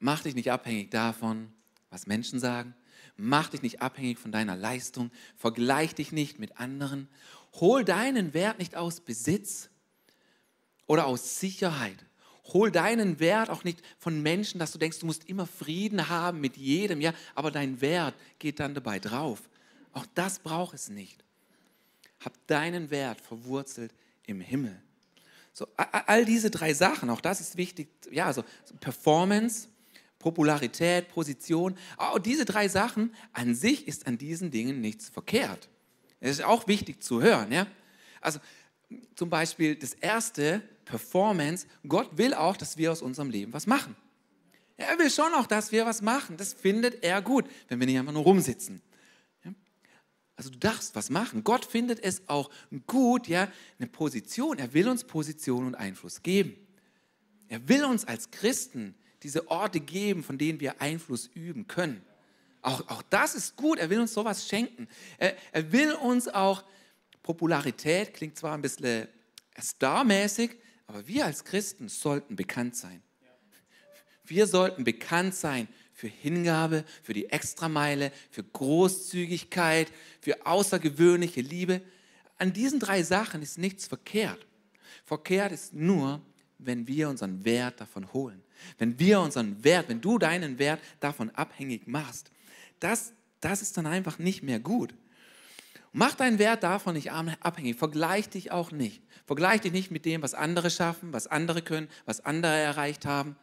Mach 0.00 0.22
dich 0.24 0.34
nicht 0.34 0.50
abhängig 0.50 0.90
davon, 0.90 1.52
was 1.90 2.08
Menschen 2.08 2.40
sagen, 2.40 2.74
Mach 3.16 3.48
dich 3.48 3.62
nicht 3.62 3.80
abhängig 3.80 4.18
von 4.18 4.32
deiner 4.32 4.56
Leistung. 4.56 5.10
Vergleich 5.36 5.94
dich 5.94 6.12
nicht 6.12 6.38
mit 6.38 6.58
anderen. 6.58 7.08
Hol 7.54 7.84
deinen 7.84 8.34
Wert 8.34 8.58
nicht 8.58 8.76
aus 8.76 9.00
Besitz 9.00 9.70
oder 10.86 11.06
aus 11.06 11.40
Sicherheit. 11.40 12.04
Hol 12.52 12.70
deinen 12.70 13.18
Wert 13.18 13.50
auch 13.50 13.64
nicht 13.64 13.82
von 13.98 14.22
Menschen, 14.22 14.58
dass 14.58 14.72
du 14.72 14.78
denkst, 14.78 15.00
du 15.00 15.06
musst 15.06 15.28
immer 15.28 15.46
Frieden 15.46 16.08
haben 16.08 16.40
mit 16.40 16.56
jedem, 16.56 17.00
ja, 17.00 17.12
aber 17.34 17.50
dein 17.50 17.80
Wert 17.80 18.14
geht 18.38 18.60
dann 18.60 18.74
dabei 18.74 19.00
drauf. 19.00 19.42
Auch 19.92 20.06
das 20.14 20.38
braucht 20.38 20.74
es 20.74 20.88
nicht. 20.88 21.24
Hab 22.20 22.34
deinen 22.46 22.90
Wert 22.90 23.20
verwurzelt 23.20 23.92
im 24.26 24.40
Himmel. 24.40 24.80
So, 25.52 25.66
all 25.76 26.24
diese 26.24 26.50
drei 26.50 26.74
Sachen, 26.74 27.08
auch 27.08 27.22
das 27.22 27.40
ist 27.40 27.56
wichtig, 27.56 27.88
ja, 28.10 28.26
also 28.26 28.44
Performance, 28.80 29.68
Popularität, 30.26 31.08
Position. 31.08 31.78
Oh, 31.98 32.18
diese 32.18 32.44
drei 32.44 32.66
Sachen, 32.66 33.14
an 33.32 33.54
sich 33.54 33.86
ist 33.86 34.08
an 34.08 34.18
diesen 34.18 34.50
Dingen 34.50 34.80
nichts 34.80 35.08
verkehrt. 35.08 35.68
Das 36.18 36.32
ist 36.32 36.42
auch 36.42 36.66
wichtig 36.66 37.00
zu 37.00 37.22
hören. 37.22 37.52
Ja? 37.52 37.68
Also 38.20 38.40
zum 39.14 39.30
Beispiel 39.30 39.76
das 39.76 39.94
erste, 39.94 40.62
Performance. 40.84 41.68
Gott 41.86 42.18
will 42.18 42.34
auch, 42.34 42.56
dass 42.56 42.76
wir 42.76 42.90
aus 42.90 43.02
unserem 43.02 43.30
Leben 43.30 43.52
was 43.52 43.68
machen. 43.68 43.94
Er 44.76 44.98
will 44.98 45.10
schon 45.10 45.32
auch, 45.32 45.46
dass 45.46 45.70
wir 45.70 45.86
was 45.86 46.02
machen. 46.02 46.36
Das 46.36 46.54
findet 46.54 47.04
er 47.04 47.22
gut, 47.22 47.44
wenn 47.68 47.78
wir 47.78 47.86
nicht 47.86 47.98
einfach 47.98 48.12
nur 48.12 48.24
rumsitzen. 48.24 48.82
Also 50.34 50.50
du 50.50 50.58
darfst 50.58 50.96
was 50.96 51.08
machen. 51.08 51.44
Gott 51.44 51.64
findet 51.64 52.02
es 52.02 52.28
auch 52.28 52.50
gut, 52.88 53.28
ja, 53.28 53.46
eine 53.78 53.86
Position. 53.86 54.58
Er 54.58 54.74
will 54.74 54.88
uns 54.88 55.04
Position 55.04 55.68
und 55.68 55.76
Einfluss 55.76 56.24
geben. 56.24 56.56
Er 57.46 57.68
will 57.68 57.84
uns 57.84 58.04
als 58.04 58.32
Christen 58.32 58.96
diese 59.26 59.50
Orte 59.50 59.80
geben, 59.80 60.22
von 60.22 60.38
denen 60.38 60.60
wir 60.60 60.80
Einfluss 60.80 61.26
üben 61.34 61.66
können. 61.66 62.00
Auch, 62.62 62.88
auch 62.88 63.02
das 63.10 63.34
ist 63.34 63.56
gut, 63.56 63.80
er 63.80 63.90
will 63.90 63.98
uns 63.98 64.14
sowas 64.14 64.46
schenken. 64.48 64.86
Er, 65.18 65.36
er 65.50 65.72
will 65.72 65.94
uns 65.94 66.28
auch 66.28 66.62
Popularität, 67.24 68.14
klingt 68.14 68.38
zwar 68.38 68.54
ein 68.54 68.62
bisschen 68.62 69.08
starmäßig, 69.58 70.52
aber 70.86 71.08
wir 71.08 71.26
als 71.26 71.44
Christen 71.44 71.88
sollten 71.88 72.36
bekannt 72.36 72.76
sein. 72.76 73.02
Wir 74.24 74.46
sollten 74.46 74.84
bekannt 74.84 75.34
sein 75.34 75.66
für 75.92 76.06
Hingabe, 76.06 76.84
für 77.02 77.12
die 77.12 77.28
Extrameile, 77.28 78.12
für 78.30 78.44
Großzügigkeit, 78.44 79.90
für 80.20 80.46
außergewöhnliche 80.46 81.40
Liebe. 81.40 81.82
An 82.38 82.52
diesen 82.52 82.78
drei 82.78 83.02
Sachen 83.02 83.42
ist 83.42 83.58
nichts 83.58 83.88
verkehrt. 83.88 84.46
Verkehrt 85.04 85.50
ist 85.50 85.74
nur, 85.74 86.22
wenn 86.58 86.86
wir 86.86 87.08
unseren 87.08 87.44
Wert 87.44 87.80
davon 87.80 88.12
holen. 88.12 88.42
Wenn 88.78 88.98
wir 88.98 89.20
unseren 89.20 89.62
Wert, 89.62 89.88
wenn 89.88 90.00
du 90.00 90.18
deinen 90.18 90.58
Wert 90.58 90.80
davon 91.00 91.30
abhängig 91.30 91.86
machst, 91.86 92.30
das, 92.80 93.12
das 93.40 93.62
ist 93.62 93.76
dann 93.76 93.86
einfach 93.86 94.18
nicht 94.18 94.42
mehr 94.42 94.60
gut. 94.60 94.94
Mach 95.92 96.14
deinen 96.14 96.38
Wert 96.38 96.62
davon 96.62 96.94
nicht 96.94 97.10
abhängig. 97.10 97.76
Vergleich 97.76 98.28
dich 98.28 98.52
auch 98.52 98.70
nicht. 98.70 99.02
Vergleich 99.24 99.62
dich 99.62 99.72
nicht 99.72 99.90
mit 99.90 100.04
dem, 100.04 100.22
was 100.22 100.34
andere 100.34 100.70
schaffen, 100.70 101.12
was 101.12 101.26
andere 101.26 101.62
können, 101.62 101.88
was 102.04 102.20
andere 102.20 102.52
erreicht 102.52 103.06
haben. 103.06 103.36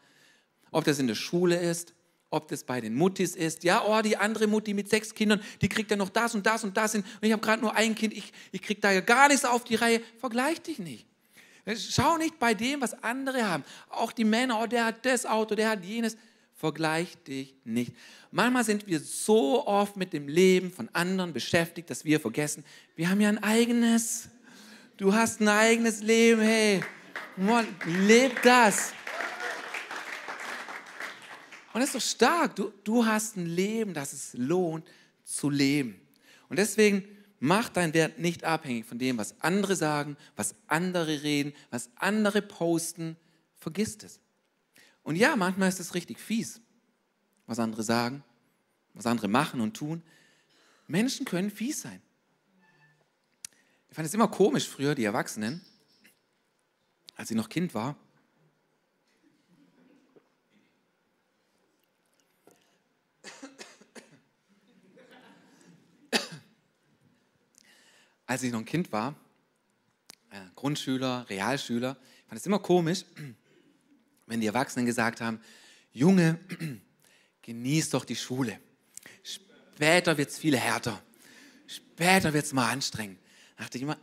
Ob 0.71 0.83
das 0.83 0.99
in 0.99 1.07
der 1.07 1.15
Schule 1.15 1.59
ist, 1.59 1.95
ob 2.29 2.47
das 2.47 2.63
bei 2.63 2.81
den 2.81 2.95
Muttis 2.95 3.35
ist. 3.35 3.63
Ja, 3.63 3.83
oh, 3.85 4.01
die 4.01 4.17
andere 4.17 4.47
Mutti 4.47 4.73
mit 4.73 4.89
sechs 4.89 5.13
Kindern, 5.13 5.41
die 5.61 5.69
kriegt 5.69 5.91
ja 5.91 5.97
noch 5.97 6.09
das 6.09 6.35
und 6.35 6.45
das 6.45 6.63
und 6.63 6.75
das 6.77 6.91
hin. 6.93 7.01
Und 7.01 7.27
ich 7.27 7.31
habe 7.31 7.41
gerade 7.41 7.61
nur 7.61 7.75
ein 7.75 7.95
Kind, 7.95 8.13
ich, 8.13 8.31
ich 8.51 8.61
kriege 8.61 8.81
da 8.81 8.91
ja 8.91 9.01
gar 9.01 9.27
nichts 9.27 9.45
auf 9.45 9.63
die 9.63 9.75
Reihe. 9.75 10.01
Vergleich 10.19 10.61
dich 10.61 10.79
nicht. 10.79 11.07
Schau 11.65 12.17
nicht 12.17 12.39
bei 12.39 12.53
dem, 12.53 12.81
was 12.81 12.93
andere 13.03 13.47
haben. 13.47 13.63
Auch 13.89 14.11
die 14.11 14.25
Männer, 14.25 14.59
oh, 14.61 14.67
der 14.67 14.85
hat 14.85 15.05
das 15.05 15.25
Auto, 15.25 15.55
der 15.55 15.69
hat 15.69 15.83
jenes. 15.83 16.17
Vergleich 16.55 17.17
dich 17.23 17.55
nicht. 17.65 17.93
Manchmal 18.31 18.63
sind 18.63 18.87
wir 18.87 18.99
so 18.99 19.65
oft 19.67 19.97
mit 19.97 20.13
dem 20.13 20.27
Leben 20.27 20.71
von 20.71 20.87
anderen 20.93 21.33
beschäftigt, 21.33 21.89
dass 21.89 22.05
wir 22.05 22.19
vergessen, 22.19 22.63
wir 22.95 23.09
haben 23.09 23.19
ja 23.19 23.29
ein 23.29 23.43
eigenes. 23.43 24.29
Du 24.95 25.13
hast 25.13 25.41
ein 25.41 25.49
eigenes 25.49 26.01
Leben, 26.01 26.41
hey. 26.41 26.81
Mann, 27.35 27.67
leb 27.85 28.41
das. 28.43 28.93
Und 31.73 31.81
das 31.81 31.89
ist 31.89 31.95
doch 31.95 32.01
stark. 32.01 32.55
Du, 32.55 32.71
du 32.83 33.05
hast 33.05 33.35
ein 33.35 33.47
Leben, 33.47 33.93
das 33.93 34.13
es 34.13 34.33
lohnt 34.33 34.87
zu 35.23 35.49
leben. 35.49 35.99
Und 36.47 36.59
deswegen 36.59 37.03
mach 37.43 37.67
deinen 37.67 37.93
Wert 37.93 38.19
nicht 38.19 38.45
abhängig 38.45 38.85
von 38.85 38.97
dem, 38.97 39.17
was 39.17 39.41
andere 39.41 39.75
sagen, 39.75 40.15
was 40.37 40.55
andere 40.67 41.23
reden, 41.23 41.51
was 41.71 41.89
andere 41.95 42.41
posten. 42.41 43.17
Vergiss 43.57 43.97
es. 44.01 44.21
Und 45.03 45.17
ja, 45.17 45.35
manchmal 45.35 45.67
ist 45.67 45.81
es 45.81 45.93
richtig 45.93 46.19
fies, 46.19 46.61
was 47.45 47.59
andere 47.59 47.83
sagen, 47.83 48.23
was 48.93 49.05
andere 49.05 49.27
machen 49.27 49.59
und 49.59 49.75
tun. 49.75 50.03
Menschen 50.87 51.25
können 51.25 51.51
fies 51.51 51.81
sein. 51.81 52.01
Ich 53.89 53.95
fand 53.95 54.07
es 54.07 54.13
immer 54.13 54.29
komisch 54.29 54.69
früher, 54.69 54.95
die 54.95 55.03
Erwachsenen, 55.03 55.59
als 57.17 57.29
ich 57.29 57.35
noch 57.35 57.49
Kind 57.49 57.73
war. 57.73 57.97
Als 68.33 68.41
ich 68.41 68.51
noch 68.51 68.61
ein 68.61 68.65
Kind 68.65 68.91
war, 68.91 69.13
äh, 70.31 70.39
Grundschüler, 70.55 71.29
Realschüler, 71.29 71.95
fand 72.25 72.41
es 72.41 72.47
immer 72.47 72.57
komisch, 72.57 73.05
wenn 74.25 74.41
die 74.41 74.47
Erwachsenen 74.47 74.87
gesagt 74.87 75.21
haben, 75.21 75.39
Junge, 75.91 76.39
genieß 77.43 77.91
doch 77.91 78.03
die 78.03 78.15
Schule. 78.15 78.59
Später 79.21 80.17
wird 80.17 80.31
es 80.31 80.39
viel 80.39 80.57
härter. 80.57 80.99
Später 81.67 82.33
wird 82.33 82.45
es 82.45 82.53
mal 82.53 82.71
anstrengend. 82.71 83.19
Da 83.55 83.65
dachte 83.65 83.77
ich 83.77 83.83
immer, 83.83 83.99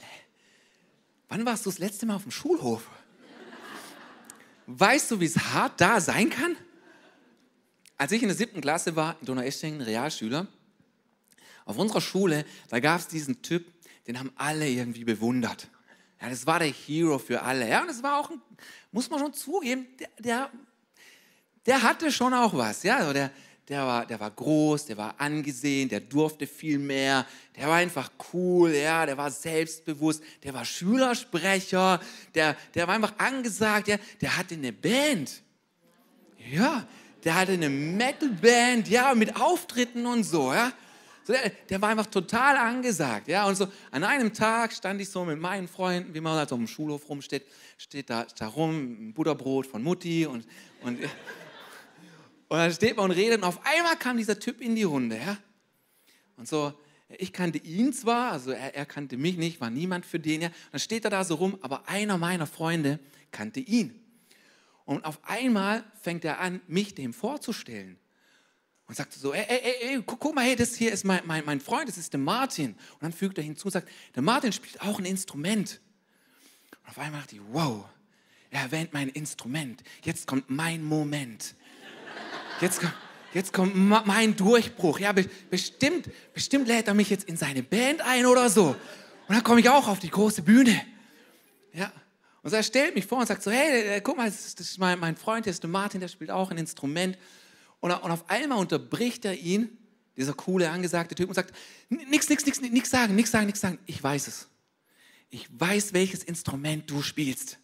wann 1.28 1.44
warst 1.44 1.66
du 1.66 1.70
das 1.70 1.80
letzte 1.80 2.06
Mal 2.06 2.14
auf 2.14 2.22
dem 2.22 2.30
Schulhof? 2.30 2.88
Weißt 4.66 5.10
du, 5.10 5.18
wie 5.18 5.26
es 5.26 5.38
hart 5.38 5.80
da 5.80 6.00
sein 6.00 6.30
kann? 6.30 6.54
Als 7.96 8.12
ich 8.12 8.22
in 8.22 8.28
der 8.28 8.36
siebten 8.36 8.60
Klasse 8.60 8.94
war, 8.94 9.16
in 9.18 9.26
Donaueschingen, 9.26 9.80
Realschüler, 9.80 10.46
auf 11.64 11.78
unserer 11.78 12.00
Schule, 12.00 12.44
da 12.68 12.78
gab 12.78 13.00
es 13.00 13.08
diesen 13.08 13.42
Typ, 13.42 13.66
den 14.10 14.18
haben 14.18 14.32
alle 14.34 14.68
irgendwie 14.68 15.04
bewundert. 15.04 15.68
Ja, 16.20 16.28
das 16.28 16.44
war 16.44 16.58
der 16.58 16.68
Hero 16.68 17.18
für 17.18 17.42
alle. 17.42 17.68
Ja, 17.68 17.82
und 17.82 17.86
das 17.86 18.02
war 18.02 18.18
auch, 18.18 18.28
ein, 18.28 18.40
muss 18.90 19.08
man 19.08 19.20
schon 19.20 19.32
zugeben, 19.32 19.86
der, 20.00 20.08
der, 20.18 20.50
der 21.64 21.82
hatte 21.82 22.10
schon 22.10 22.34
auch 22.34 22.52
was. 22.52 22.82
Ja, 22.82 22.96
also 22.96 23.12
der, 23.12 23.30
der, 23.68 23.86
war, 23.86 24.04
der 24.04 24.18
war 24.18 24.32
groß, 24.32 24.86
der 24.86 24.96
war 24.96 25.14
angesehen, 25.18 25.88
der 25.88 26.00
durfte 26.00 26.48
viel 26.48 26.80
mehr, 26.80 27.24
der 27.56 27.68
war 27.68 27.76
einfach 27.76 28.10
cool, 28.32 28.74
ja, 28.74 29.06
der 29.06 29.16
war 29.16 29.30
selbstbewusst, 29.30 30.24
der 30.42 30.54
war 30.54 30.64
Schülersprecher, 30.64 32.00
der, 32.34 32.56
der 32.74 32.88
war 32.88 32.96
einfach 32.96 33.16
angesagt, 33.16 33.86
ja, 33.86 33.96
der 34.20 34.36
hatte 34.36 34.56
eine 34.56 34.72
Band. 34.72 35.40
Ja, 36.50 36.84
der 37.22 37.36
hatte 37.36 37.52
eine 37.52 37.70
Metalband, 37.70 38.88
ja, 38.88 39.14
mit 39.14 39.40
Auftritten 39.40 40.04
und 40.04 40.24
so, 40.24 40.52
ja. 40.52 40.72
So, 41.30 41.36
der, 41.36 41.52
der, 41.68 41.80
war 41.80 41.90
einfach 41.90 42.06
total 42.06 42.56
angesagt. 42.56 43.28
Ja? 43.28 43.46
Und 43.46 43.54
so 43.54 43.68
an 43.92 44.02
einem 44.02 44.34
Tag 44.34 44.72
stand 44.72 45.00
ich 45.00 45.08
so 45.10 45.24
mit 45.24 45.38
meinen 45.38 45.68
Freunden, 45.68 46.12
wie 46.12 46.20
man 46.20 46.36
halt 46.36 46.48
so 46.48 46.56
im 46.56 46.66
Schulhof 46.66 47.08
rumsteht, 47.08 47.46
steht 47.78 48.10
da, 48.10 48.26
da 48.36 48.48
rum, 48.48 49.10
ein 49.10 49.14
Butterbrot 49.14 49.68
von 49.68 49.80
Mutti 49.80 50.26
und, 50.26 50.44
und, 50.82 50.98
und 50.98 51.08
dann 52.48 52.72
steht 52.72 52.96
man 52.96 53.04
und 53.04 53.16
redet 53.16 53.38
und 53.38 53.44
auf 53.44 53.64
einmal 53.64 53.94
kam 53.96 54.16
dieser 54.16 54.40
Typ 54.40 54.60
in 54.60 54.74
die 54.74 54.82
Runde. 54.82 55.18
Ja? 55.18 55.38
Und 56.36 56.48
so, 56.48 56.72
ich 57.16 57.32
kannte 57.32 57.58
ihn 57.58 57.92
zwar, 57.92 58.32
also 58.32 58.50
er, 58.50 58.74
er 58.74 58.86
kannte 58.86 59.16
mich 59.16 59.36
nicht, 59.36 59.60
war 59.60 59.70
niemand 59.70 60.06
für 60.06 60.18
den. 60.18 60.42
Ja? 60.42 60.50
Dann 60.72 60.80
steht 60.80 61.04
er 61.04 61.10
da 61.10 61.22
so 61.22 61.36
rum, 61.36 61.56
aber 61.60 61.88
einer 61.88 62.18
meiner 62.18 62.48
Freunde 62.48 62.98
kannte 63.30 63.60
ihn. 63.60 63.94
Und 64.84 65.04
auf 65.04 65.20
einmal 65.22 65.84
fängt 66.02 66.24
er 66.24 66.40
an, 66.40 66.60
mich 66.66 66.96
dem 66.96 67.12
vorzustellen 67.12 67.99
und 68.90 68.96
sagt 68.96 69.12
so, 69.12 69.32
ey, 69.32 69.44
ey, 69.46 69.74
ey, 69.82 70.02
guck, 70.04 70.34
mal, 70.34 70.44
hey, 70.44 70.56
das 70.56 70.74
hier 70.74 70.90
ist 70.90 71.04
mein, 71.04 71.20
mein, 71.24 71.44
mein 71.44 71.60
Freund, 71.60 71.88
das 71.88 71.96
ist 71.96 72.12
der 72.12 72.18
Martin. 72.18 72.70
Und 72.70 73.02
dann 73.02 73.12
fügt 73.12 73.38
er 73.38 73.44
hinzu 73.44 73.66
und 73.66 73.70
sagt, 73.70 73.88
der 74.16 74.22
Martin 74.22 74.52
spielt 74.52 74.80
auch 74.80 74.98
ein 74.98 75.04
Instrument. 75.04 75.80
Und 76.82 76.88
auf 76.88 76.98
einmal 76.98 77.20
dachte 77.20 77.36
ich, 77.36 77.40
wow, 77.52 77.84
er 78.50 78.62
erwähnt 78.62 78.92
mein 78.92 79.08
Instrument. 79.10 79.84
Jetzt 80.02 80.26
kommt 80.26 80.50
mein 80.50 80.82
Moment. 80.82 81.54
Jetzt 82.60 82.80
kommt, 82.80 82.94
jetzt 83.32 83.52
kommt 83.52 83.76
mein 83.76 84.34
Durchbruch. 84.34 84.98
Ja, 84.98 85.14
bestimmt, 85.48 86.10
bestimmt 86.34 86.66
lädt 86.66 86.88
er 86.88 86.94
mich 86.94 87.10
jetzt 87.10 87.28
in 87.28 87.36
seine 87.36 87.62
Band 87.62 88.00
ein 88.00 88.26
oder 88.26 88.50
so. 88.50 88.74
Und 89.28 89.34
dann 89.36 89.44
komme 89.44 89.60
ich 89.60 89.68
auch 89.68 89.86
auf 89.86 90.00
die 90.00 90.10
große 90.10 90.42
Bühne. 90.42 90.84
Ja. 91.72 91.92
Und 92.42 92.50
so 92.50 92.56
er 92.56 92.64
stellt 92.64 92.96
mich 92.96 93.06
vor 93.06 93.18
und 93.18 93.26
sagt 93.28 93.44
so, 93.44 93.52
hey, 93.52 94.00
guck 94.00 94.16
mal, 94.16 94.28
das 94.28 94.54
ist 94.54 94.78
mein, 94.78 94.98
mein 94.98 95.14
Freund, 95.14 95.46
der 95.46 95.52
ist 95.52 95.62
der 95.62 95.70
Martin, 95.70 96.00
der 96.00 96.08
spielt 96.08 96.32
auch 96.32 96.50
ein 96.50 96.58
Instrument. 96.58 97.16
Und, 97.80 97.90
und 97.90 98.10
auf 98.10 98.28
einmal 98.28 98.58
unterbricht 98.58 99.24
er 99.24 99.36
ihn, 99.36 99.76
dieser 100.16 100.34
coole, 100.34 100.70
angesagte 100.70 101.14
Typ, 101.14 101.28
und 101.28 101.34
sagt, 101.34 101.54
nix, 101.88 102.28
nix, 102.28 102.44
nix, 102.44 102.60
nix 102.60 102.90
sagen, 102.90 103.14
nix 103.14 103.30
sagen, 103.30 103.46
nix 103.46 103.60
sagen. 103.60 103.78
Ich 103.86 104.02
weiß 104.02 104.28
es. 104.28 104.48
Ich 105.30 105.48
weiß, 105.58 105.92
welches 105.92 106.22
Instrument 106.24 106.90
du 106.90 107.02
spielst. 107.02 107.58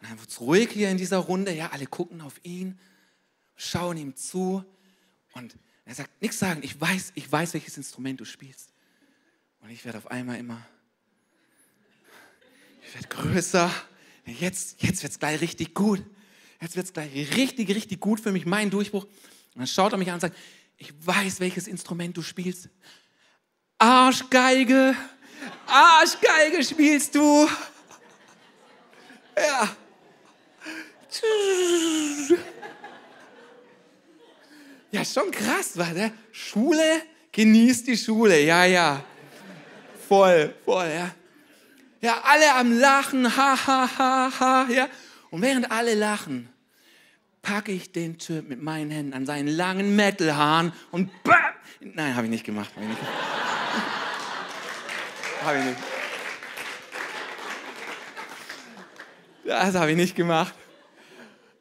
Und 0.00 0.10
dann 0.10 0.18
wird 0.20 0.28
es 0.28 0.40
ruhig 0.40 0.70
hier 0.70 0.90
in 0.90 0.98
dieser 0.98 1.18
Runde. 1.18 1.52
Ja, 1.52 1.70
alle 1.70 1.86
gucken 1.86 2.20
auf 2.20 2.38
ihn, 2.44 2.78
schauen 3.56 3.96
ihm 3.96 4.14
zu. 4.14 4.64
Und 5.32 5.56
er 5.84 5.94
sagt, 5.94 6.22
nichts 6.22 6.38
sagen, 6.38 6.60
ich 6.62 6.80
weiß, 6.80 7.12
ich 7.14 7.30
weiß, 7.30 7.54
welches 7.54 7.76
Instrument 7.76 8.20
du 8.20 8.24
spielst. 8.24 8.72
Und 9.62 9.70
ich 9.70 9.84
werde 9.84 9.98
auf 9.98 10.10
einmal 10.10 10.38
immer, 10.38 10.64
ich 12.86 12.94
werde 12.94 13.08
größer. 13.08 13.72
Jetzt, 14.26 14.82
jetzt 14.82 15.02
wird 15.02 15.12
es 15.12 15.18
gleich 15.18 15.40
richtig 15.40 15.74
gut 15.74 16.04
jetzt 16.60 16.76
wird 16.76 16.86
es 16.86 16.92
gleich 16.92 17.36
richtig, 17.36 17.68
richtig 17.70 18.00
gut 18.00 18.20
für 18.20 18.32
mich, 18.32 18.46
mein 18.46 18.70
Durchbruch. 18.70 19.04
Und 19.04 19.60
dann 19.60 19.66
schaut 19.66 19.92
er 19.92 19.98
mich 19.98 20.08
an 20.08 20.14
und 20.14 20.20
sagt, 20.20 20.36
ich 20.76 20.92
weiß, 21.04 21.40
welches 21.40 21.66
Instrument 21.68 22.16
du 22.16 22.22
spielst. 22.22 22.68
Arschgeige, 23.78 24.94
Arschgeige 25.66 26.62
spielst 26.64 27.14
du. 27.14 27.48
Ja. 29.36 29.76
Ja, 34.90 35.04
schon 35.04 35.30
krass, 35.30 35.76
war 35.76 35.92
der? 35.92 36.12
Schule, 36.32 37.02
genießt 37.32 37.86
die 37.86 37.96
Schule, 37.96 38.40
ja, 38.40 38.64
ja. 38.64 39.04
Voll, 40.08 40.54
voll, 40.64 40.88
ja. 40.88 41.14
Ja, 42.00 42.20
alle 42.22 42.54
am 42.54 42.78
Lachen, 42.78 43.36
ha, 43.36 43.66
ha, 43.66 43.90
ha, 43.98 44.30
ha, 44.38 44.66
ja. 44.70 44.88
Und 45.30 45.42
während 45.42 45.70
alle 45.70 45.94
lachen, 45.94 46.48
packe 47.42 47.72
ich 47.72 47.92
den 47.92 48.18
Typ 48.18 48.48
mit 48.48 48.62
meinen 48.62 48.90
Händen 48.90 49.12
an 49.12 49.26
seinen 49.26 49.48
langen 49.48 49.96
Metalhaaren 49.96 50.72
und 50.90 51.10
bam! 51.22 51.34
Nein, 51.80 52.16
habe 52.16 52.26
ich 52.26 52.30
nicht 52.30 52.44
gemacht. 52.44 52.70
Habe 52.74 52.86
ich 52.86 52.98
habe 55.42 55.58
ich 55.58 55.64
nicht. 55.64 55.78
Das 59.44 59.74
habe 59.74 59.90
ich 59.92 59.96
nicht 59.96 60.16
gemacht. 60.16 60.54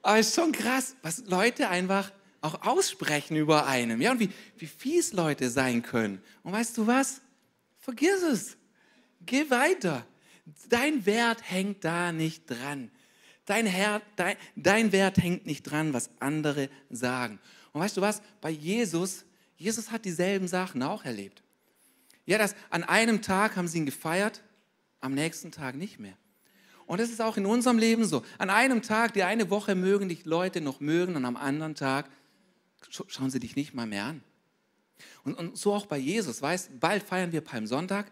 Aber 0.02 0.20
es 0.20 0.30
ist 0.30 0.36
schon 0.36 0.52
krass, 0.52 0.96
was 1.02 1.24
Leute 1.26 1.70
einfach 1.70 2.12
auch 2.42 2.62
aussprechen 2.62 3.36
über 3.36 3.68
einem. 3.68 4.02
Ja, 4.02 4.12
und 4.12 4.20
wie, 4.20 4.30
wie 4.58 4.68
fies 4.68 5.14
Leute 5.14 5.50
sein 5.50 5.82
können. 5.82 6.22
Und 6.44 6.54
weißt 6.54 6.78
du 6.78 6.88
was? 6.88 7.22
Vergiss 7.80 8.22
es. 8.22 8.58
Geh 9.26 9.50
weiter. 9.50 10.06
Dein 10.70 11.06
Wert 11.06 11.40
hängt 11.44 11.84
da 11.84 12.12
nicht 12.12 12.50
dran. 12.50 12.92
Dein, 13.46 13.66
Herr, 13.66 14.02
dein, 14.16 14.38
dein 14.56 14.92
Wert 14.92 15.18
hängt 15.18 15.46
nicht 15.46 15.64
dran, 15.64 15.94
was 15.94 16.10
andere 16.20 16.70
sagen. 16.90 17.40
Und 17.74 17.82
weißt 17.82 17.98
du 17.98 18.02
was? 18.02 18.22
Bei 18.42 18.50
Jesus, 18.50 19.26
Jesus 19.58 19.92
hat 19.92 20.06
dieselben 20.06 20.48
Sachen 20.48 20.82
auch 20.82 21.06
erlebt. 21.06 21.44
Ja, 22.26 22.38
das, 22.38 22.56
an 22.70 22.84
einem 22.84 23.22
Tag 23.22 23.56
haben 23.56 23.68
sie 23.68 23.78
ihn 23.78 23.86
gefeiert, 23.86 24.42
am 25.00 25.14
nächsten 25.14 25.52
Tag 25.52 25.76
nicht 25.76 26.00
mehr. 26.00 26.18
Und 26.88 27.00
das 27.00 27.10
ist 27.10 27.22
auch 27.22 27.38
in 27.38 27.46
unserem 27.46 27.78
Leben 27.78 28.06
so. 28.06 28.24
An 28.38 28.50
einem 28.50 28.82
Tag, 28.82 29.14
die 29.14 29.24
eine 29.24 29.50
Woche 29.50 29.76
mögen 29.76 30.10
dich 30.10 30.26
Leute 30.26 30.62
noch 30.62 30.80
mögen 30.80 31.16
und 31.16 31.26
am 31.26 31.36
anderen 31.36 31.76
Tag 31.76 32.10
schauen 32.90 33.30
sie 33.30 33.40
dich 33.40 33.56
nicht 33.56 33.74
mal 33.74 33.88
mehr 33.88 34.06
an. 34.06 34.24
Und, 35.24 35.36
und 35.36 35.58
so 35.58 35.74
auch 35.74 35.86
bei 35.88 35.98
Jesus, 35.98 36.42
weißt, 36.42 36.80
bald 36.80 37.04
feiern 37.04 37.32
wir 37.32 37.42
Palmsonntag. 37.42 38.12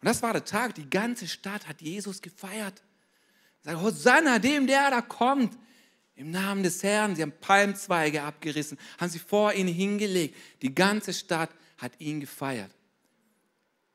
Und 0.00 0.06
das 0.06 0.22
war 0.22 0.32
der 0.32 0.44
Tag, 0.44 0.74
die 0.74 0.88
ganze 0.88 1.28
Stadt 1.28 1.68
hat 1.68 1.80
Jesus 1.80 2.20
gefeiert. 2.22 2.82
Sag, 3.62 3.80
Hosanna, 3.80 4.38
dem, 4.38 4.66
der 4.66 4.90
da 4.90 5.00
kommt. 5.00 5.56
Im 6.14 6.30
Namen 6.30 6.62
des 6.62 6.82
Herrn. 6.82 7.16
Sie 7.16 7.22
haben 7.22 7.32
Palmzweige 7.40 8.22
abgerissen, 8.22 8.78
haben 8.98 9.10
sie 9.10 9.18
vor 9.18 9.54
ihn 9.54 9.68
hingelegt. 9.68 10.36
Die 10.60 10.74
ganze 10.74 11.14
Stadt 11.14 11.50
hat 11.78 11.92
ihn 11.98 12.20
gefeiert. 12.20 12.70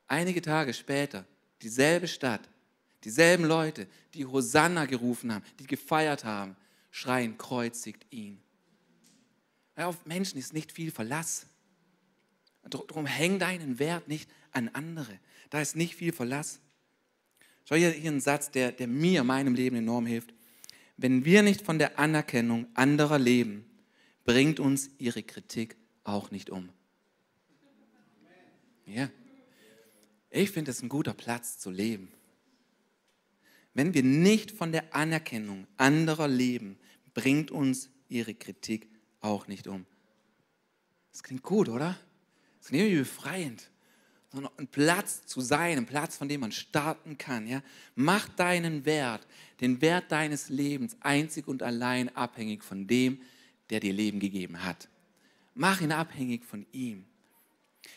Einige 0.08 0.42
Tage 0.42 0.74
später, 0.74 1.24
dieselbe 1.62 2.08
Stadt, 2.08 2.40
dieselben 3.04 3.44
Leute, 3.44 3.86
die 4.14 4.26
Hosanna 4.26 4.86
gerufen 4.86 5.32
haben, 5.32 5.44
die 5.60 5.66
gefeiert 5.66 6.24
haben, 6.24 6.56
schreien, 6.90 7.38
kreuzigt 7.38 8.04
ihn. 8.10 8.40
Auf 9.76 10.04
Menschen 10.06 10.38
ist 10.38 10.52
nicht 10.52 10.72
viel 10.72 10.90
Verlass. 10.90 11.46
Darum 12.68 13.06
häng 13.06 13.38
deinen 13.38 13.78
Wert 13.78 14.08
nicht 14.08 14.28
an 14.50 14.68
andere. 14.72 15.18
Da 15.50 15.60
ist 15.60 15.76
nicht 15.76 15.94
viel 15.94 16.12
Verlass. 16.12 16.60
Schau 17.68 17.74
hier, 17.74 17.90
hier 17.90 18.10
einen 18.10 18.20
Satz, 18.20 18.50
der, 18.52 18.70
der 18.70 18.86
mir, 18.86 19.24
meinem 19.24 19.54
Leben 19.54 19.76
enorm 19.76 20.06
hilft. 20.06 20.32
Wenn 20.96 21.24
wir 21.24 21.42
nicht 21.42 21.62
von 21.62 21.78
der 21.78 21.98
Anerkennung 21.98 22.68
anderer 22.74 23.18
leben, 23.18 23.64
bringt 24.24 24.60
uns 24.60 24.90
ihre 24.98 25.24
Kritik 25.24 25.76
auch 26.04 26.30
nicht 26.30 26.48
um. 26.48 26.68
Ja. 28.86 29.10
Ich 30.30 30.50
finde 30.52 30.70
es 30.70 30.80
ein 30.80 30.88
guter 30.88 31.12
Platz 31.12 31.58
zu 31.58 31.70
leben. 31.70 32.12
Wenn 33.74 33.94
wir 33.94 34.04
nicht 34.04 34.52
von 34.52 34.70
der 34.70 34.94
Anerkennung 34.94 35.66
anderer 35.76 36.28
leben, 36.28 36.78
bringt 37.14 37.50
uns 37.50 37.90
ihre 38.08 38.34
Kritik 38.34 38.88
auch 39.20 39.48
nicht 39.48 39.66
um. 39.66 39.86
Das 41.10 41.24
klingt 41.24 41.42
gut, 41.42 41.68
oder? 41.68 41.98
Das 42.58 42.68
klingt 42.68 42.84
irgendwie 42.84 43.00
befreiend. 43.00 43.70
Sondern 44.36 44.52
ein 44.58 44.66
Platz 44.66 45.24
zu 45.24 45.40
sein, 45.40 45.78
ein 45.78 45.86
Platz, 45.86 46.18
von 46.18 46.28
dem 46.28 46.42
man 46.42 46.52
starten 46.52 47.16
kann. 47.16 47.46
Ja? 47.46 47.62
Mach 47.94 48.28
deinen 48.28 48.84
Wert, 48.84 49.26
den 49.62 49.80
Wert 49.80 50.12
deines 50.12 50.50
Lebens 50.50 50.94
einzig 51.00 51.48
und 51.48 51.62
allein 51.62 52.14
abhängig 52.14 52.62
von 52.62 52.86
dem, 52.86 53.18
der 53.70 53.80
dir 53.80 53.94
Leben 53.94 54.20
gegeben 54.20 54.62
hat. 54.62 54.90
Mach 55.54 55.80
ihn 55.80 55.90
abhängig 55.90 56.44
von 56.44 56.66
ihm. 56.70 57.06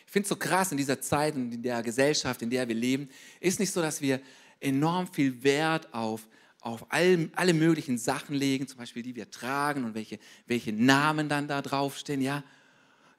Ich 0.06 0.10
finde 0.10 0.24
es 0.24 0.30
so 0.30 0.36
krass 0.36 0.72
in 0.72 0.78
dieser 0.78 0.98
Zeit, 1.02 1.34
in 1.34 1.62
der 1.62 1.82
Gesellschaft, 1.82 2.40
in 2.40 2.48
der 2.48 2.66
wir 2.66 2.74
leben, 2.74 3.10
ist 3.38 3.60
nicht 3.60 3.70
so, 3.70 3.82
dass 3.82 4.00
wir 4.00 4.18
enorm 4.60 5.12
viel 5.12 5.42
Wert 5.42 5.92
auf, 5.92 6.26
auf 6.62 6.86
all, 6.88 7.28
alle 7.34 7.52
möglichen 7.52 7.98
Sachen 7.98 8.34
legen, 8.34 8.66
zum 8.66 8.78
Beispiel 8.78 9.02
die 9.02 9.14
wir 9.14 9.30
tragen 9.30 9.84
und 9.84 9.94
welche, 9.94 10.18
welche 10.46 10.72
Namen 10.72 11.28
dann 11.28 11.48
da 11.48 11.60
draufstehen, 11.60 12.22
ja. 12.22 12.42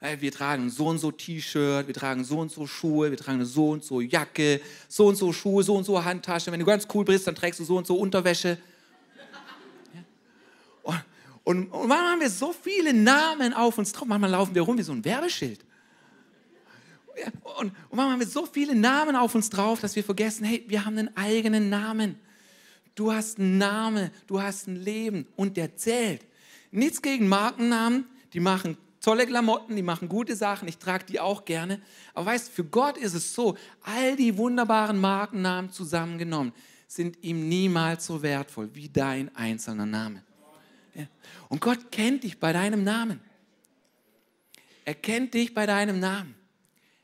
Äh, 0.02 0.20
wir 0.20 0.32
tragen 0.32 0.68
so 0.68 0.88
und 0.88 0.98
so 0.98 1.12
T-Shirt, 1.12 1.86
wir 1.86 1.94
tragen 1.94 2.24
so 2.24 2.40
und 2.40 2.50
so 2.50 2.66
Schuhe, 2.66 3.10
wir 3.10 3.16
tragen 3.16 3.44
so 3.44 3.70
und 3.70 3.84
so 3.84 4.00
Jacke, 4.00 4.60
so 4.88 5.06
und 5.06 5.14
so 5.14 5.32
Schuhe, 5.32 5.62
so 5.62 5.76
und 5.76 5.84
so 5.84 6.04
Handtasche. 6.04 6.50
Wenn 6.50 6.58
du 6.58 6.66
ganz 6.66 6.88
cool 6.92 7.04
bist, 7.04 7.26
dann 7.28 7.36
trägst 7.36 7.60
du 7.60 7.64
so 7.64 7.76
und 7.78 7.86
so 7.86 7.96
Unterwäsche. 7.96 8.58
Und, 10.82 10.96
und, 11.44 11.66
und 11.68 11.88
manchmal 11.88 12.12
haben 12.12 12.20
wir 12.20 12.30
so 12.30 12.52
viele 12.52 12.92
Namen 12.92 13.54
auf 13.54 13.78
uns 13.78 13.92
drauf, 13.92 14.08
manchmal 14.08 14.30
laufen 14.30 14.54
wir 14.54 14.62
rum 14.62 14.76
wie 14.76 14.82
so 14.82 14.92
ein 14.92 15.04
Werbeschild. 15.04 15.64
Und, 17.58 17.66
und 17.66 17.72
manchmal 17.90 18.10
haben 18.10 18.20
wir 18.20 18.26
so 18.26 18.44
viele 18.44 18.74
Namen 18.74 19.14
auf 19.14 19.36
uns 19.36 19.50
drauf, 19.50 19.80
dass 19.80 19.94
wir 19.94 20.02
vergessen, 20.02 20.44
hey, 20.44 20.64
wir 20.66 20.84
haben 20.84 20.98
einen 20.98 21.16
eigenen 21.16 21.70
Namen. 21.70 22.16
Du 22.96 23.12
hast 23.12 23.38
einen 23.38 23.58
Namen, 23.58 24.10
du 24.26 24.42
hast 24.42 24.66
ein 24.66 24.76
Leben 24.76 25.28
und 25.36 25.56
der 25.56 25.76
zählt. 25.76 26.26
Nichts 26.72 27.00
gegen 27.00 27.28
Markennamen, 27.28 28.06
die 28.32 28.40
machen 28.40 28.76
tolle 29.02 29.26
Klamotten, 29.26 29.76
die 29.76 29.82
machen 29.82 30.08
gute 30.08 30.36
Sachen, 30.36 30.68
ich 30.68 30.78
trage 30.78 31.04
die 31.04 31.20
auch 31.20 31.44
gerne. 31.44 31.82
Aber 32.14 32.26
weißt, 32.26 32.50
für 32.50 32.64
Gott 32.64 32.96
ist 32.96 33.14
es 33.14 33.34
so, 33.34 33.56
all 33.82 34.16
die 34.16 34.38
wunderbaren 34.38 34.98
Markennamen 34.98 35.70
zusammengenommen 35.70 36.52
sind 36.86 37.22
ihm 37.22 37.48
niemals 37.48 38.06
so 38.06 38.22
wertvoll 38.22 38.70
wie 38.74 38.88
dein 38.88 39.34
einzelner 39.34 39.86
Name. 39.86 40.22
Und 41.48 41.60
Gott 41.60 41.90
kennt 41.90 42.24
dich 42.24 42.38
bei 42.38 42.52
deinem 42.52 42.84
Namen. 42.84 43.20
Er 44.84 44.94
kennt 44.94 45.34
dich 45.34 45.54
bei 45.54 45.66
deinem 45.66 46.00
Namen. 46.00 46.34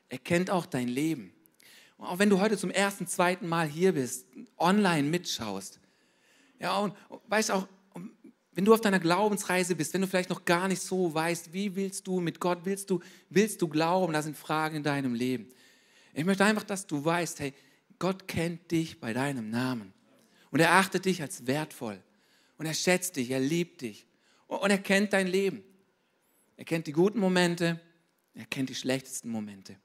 Er 0.09 0.19
kennt 0.19 0.51
auch 0.51 0.67
dein 0.67 0.89
Leben. 0.89 1.33
Und 1.97 2.07
auch 2.07 2.19
wenn 2.19 2.31
du 2.31 2.41
heute 2.41 2.57
zum 2.57 2.71
ersten, 2.71 3.07
zweiten 3.07 3.49
Mal 3.49 3.67
hier 3.67 3.93
bist, 3.93 4.27
online 4.57 5.09
mitschaust, 5.09 5.81
ja, 6.61 6.77
und 6.79 6.95
weißt 7.29 7.51
auch, 7.53 7.69
wenn 8.59 8.65
du 8.65 8.75
auf 8.75 8.81
deiner 8.81 8.99
Glaubensreise 8.99 9.77
bist, 9.77 9.95
wenn 9.95 10.01
du 10.01 10.09
vielleicht 10.09 10.31
noch 10.31 10.45
gar 10.45 10.67
nicht 10.67 10.83
so 10.83 11.15
weißt, 11.15 11.53
wie 11.53 11.77
willst 11.77 12.09
du 12.09 12.19
mit 12.19 12.41
Gott, 12.41 12.59
willst 12.65 12.91
du, 12.91 12.99
willst 13.31 13.63
du 13.63 13.69
glauben, 13.69 14.13
da 14.13 14.21
sind 14.21 14.37
Fragen 14.37 14.79
in 14.79 14.83
deinem 14.83 15.15
Leben. 15.15 15.49
Ich 16.13 16.25
möchte 16.25 16.45
einfach, 16.45 16.65
dass 16.65 16.85
du 16.85 17.05
weißt, 17.05 17.39
hey, 17.39 17.55
Gott 18.01 18.27
kennt 18.27 18.69
dich 18.73 18.99
bei 18.99 19.13
deinem 19.13 19.49
Namen. 19.49 19.93
Und 20.51 20.59
er 20.59 20.73
achtet 20.73 21.05
dich 21.05 21.23
als 21.23 21.47
wertvoll. 21.47 22.03
Und 22.57 22.67
er 22.67 22.75
schätzt 22.75 23.15
dich, 23.15 23.31
er 23.31 23.39
liebt 23.39 23.81
dich. 23.81 24.09
Und 24.49 24.71
er 24.73 24.79
kennt 24.79 25.13
dein 25.13 25.29
Leben. 25.29 25.63
Er 26.57 26.65
kennt 26.65 26.89
die 26.89 26.93
guten 26.93 27.21
Momente, 27.21 27.81
er 28.35 28.47
kennt 28.47 28.71
die 28.71 28.75
schlechtesten 28.75 29.31
Momente. 29.31 29.77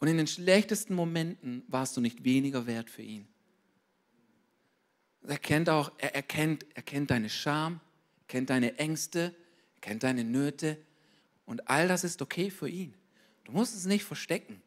Und 0.00 0.08
in 0.08 0.18
den 0.18 0.26
schlechtesten 0.26 0.94
Momenten 0.94 1.62
warst 1.68 1.96
du 1.96 2.02
nicht 2.02 2.24
weniger 2.24 2.66
wert 2.66 2.90
für 2.90 3.00
ihn. 3.00 3.26
Er 5.26 5.38
kennt 5.38 5.68
auch, 5.70 5.92
er, 5.98 6.14
er, 6.14 6.22
kennt, 6.22 6.66
er 6.74 6.82
kennt 6.82 7.10
deine 7.10 7.30
Scham, 7.30 7.80
er 8.20 8.26
kennt 8.28 8.50
deine 8.50 8.78
Ängste, 8.78 9.34
er 9.76 9.80
kennt 9.80 10.02
deine 10.02 10.24
Nöte. 10.24 10.78
Und 11.46 11.68
all 11.68 11.88
das 11.88 12.04
ist 12.04 12.22
okay 12.22 12.50
für 12.50 12.68
ihn. 12.68 12.94
Du 13.44 13.52
musst 13.52 13.74
es 13.74 13.86
nicht 13.86 14.04
verstecken. 14.04 14.62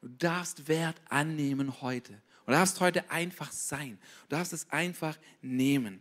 Du 0.00 0.08
darfst 0.08 0.68
Wert 0.68 1.00
annehmen 1.08 1.80
heute. 1.80 2.20
Du 2.46 2.52
darfst 2.52 2.80
heute 2.80 3.10
einfach 3.10 3.50
sein. 3.50 3.98
Du 4.28 4.36
darfst 4.36 4.52
es 4.52 4.70
einfach 4.70 5.18
nehmen. 5.40 6.00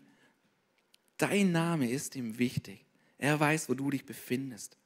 Dein 1.17 1.51
Name 1.51 1.89
ist 1.89 2.15
ihm 2.15 2.37
wichtig. 2.37 2.85
Er 3.17 3.39
weiß, 3.39 3.69
wo 3.69 3.73
du 3.73 3.89
dich 3.89 4.05
befindest. 4.05 4.77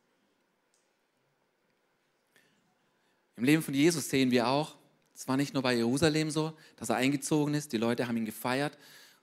Im 3.35 3.43
Leben 3.43 3.63
von 3.63 3.73
Jesus 3.73 4.09
sehen 4.09 4.31
wir 4.31 4.47
auch, 4.47 4.77
es 5.17 5.27
war 5.27 5.35
nicht 5.35 5.55
nur 5.55 5.63
bei 5.63 5.73
Jerusalem 5.73 6.29
so, 6.29 6.53
dass 6.75 6.89
er 6.89 6.97
eingezogen 6.97 7.55
ist, 7.55 7.73
die 7.73 7.77
Leute 7.77 8.07
haben 8.07 8.17
ihn 8.17 8.25
gefeiert 8.25 8.77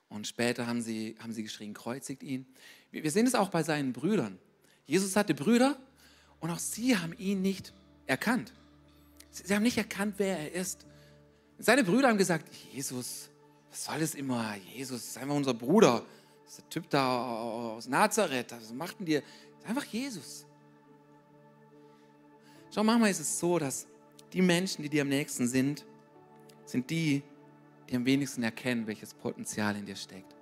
und 0.09 0.27
später 0.27 0.67
haben 0.67 0.83
sie, 0.83 1.15
haben 1.21 1.33
sie 1.33 1.45
geschrien, 1.45 1.73
kreuzigt 1.73 2.25
ihn. 2.25 2.47
Wir 2.91 3.09
sehen 3.13 3.29
es 3.29 3.37
auch 3.37 3.49
bei 3.49 3.63
seinen 3.63 3.93
Brüdern. 3.93 4.41
Jesus 4.87 5.15
hatte 5.15 5.35
Brüder 5.35 5.79
und 6.41 6.51
auch 6.51 6.59
sie 6.59 6.99
haben 6.99 7.15
ihn 7.17 7.43
nicht 7.43 7.73
erkannt. 8.07 8.53
Sie 9.31 9.55
haben 9.55 9.63
nicht 9.63 9.79
erkannt, 9.79 10.17
wer 10.19 10.37
er 10.37 10.53
ist. 10.53 10.85
Seine 11.59 11.85
Brüder 11.85 12.09
haben 12.09 12.19
gesagt, 12.19 12.53
Jesus, 12.73 13.31
was 13.71 13.85
soll 13.85 14.01
das 14.01 14.17
immer? 14.17 14.57
Jesus 14.75 15.01
ist 15.05 15.19
einfach 15.19 15.37
unser 15.37 15.55
Bruder. 15.55 16.05
Das 16.43 16.55
ist 16.55 16.59
der 16.59 16.69
Typ 16.71 16.91
da 16.91 17.37
aus 17.77 17.87
Nazareth. 17.87 18.51
Was 18.51 18.73
macht 18.73 18.99
denn 18.99 19.07
dir? 19.07 19.23
Einfach 19.65 19.85
Jesus. 19.85 20.45
Schau, 22.75 22.83
manchmal 22.83 23.13
ist 23.13 23.21
es 23.21 23.39
so, 23.39 23.61
dass 23.61 23.87
die 24.35 24.43
Menschen, 24.43 24.83
die 24.83 24.89
dir 24.89 25.03
am 25.03 25.09
nächsten 25.09 25.47
sind, 25.47 25.87
sind 26.67 26.91
die, 26.91 27.23
die 27.89 27.97
am 27.97 28.05
wenigsten 28.05 28.43
erkennen, 28.43 28.87
welches 28.87 29.15
Potenzial 29.15 29.77
in 29.77 29.87
dir 29.87 29.97
steckt. 29.97 30.35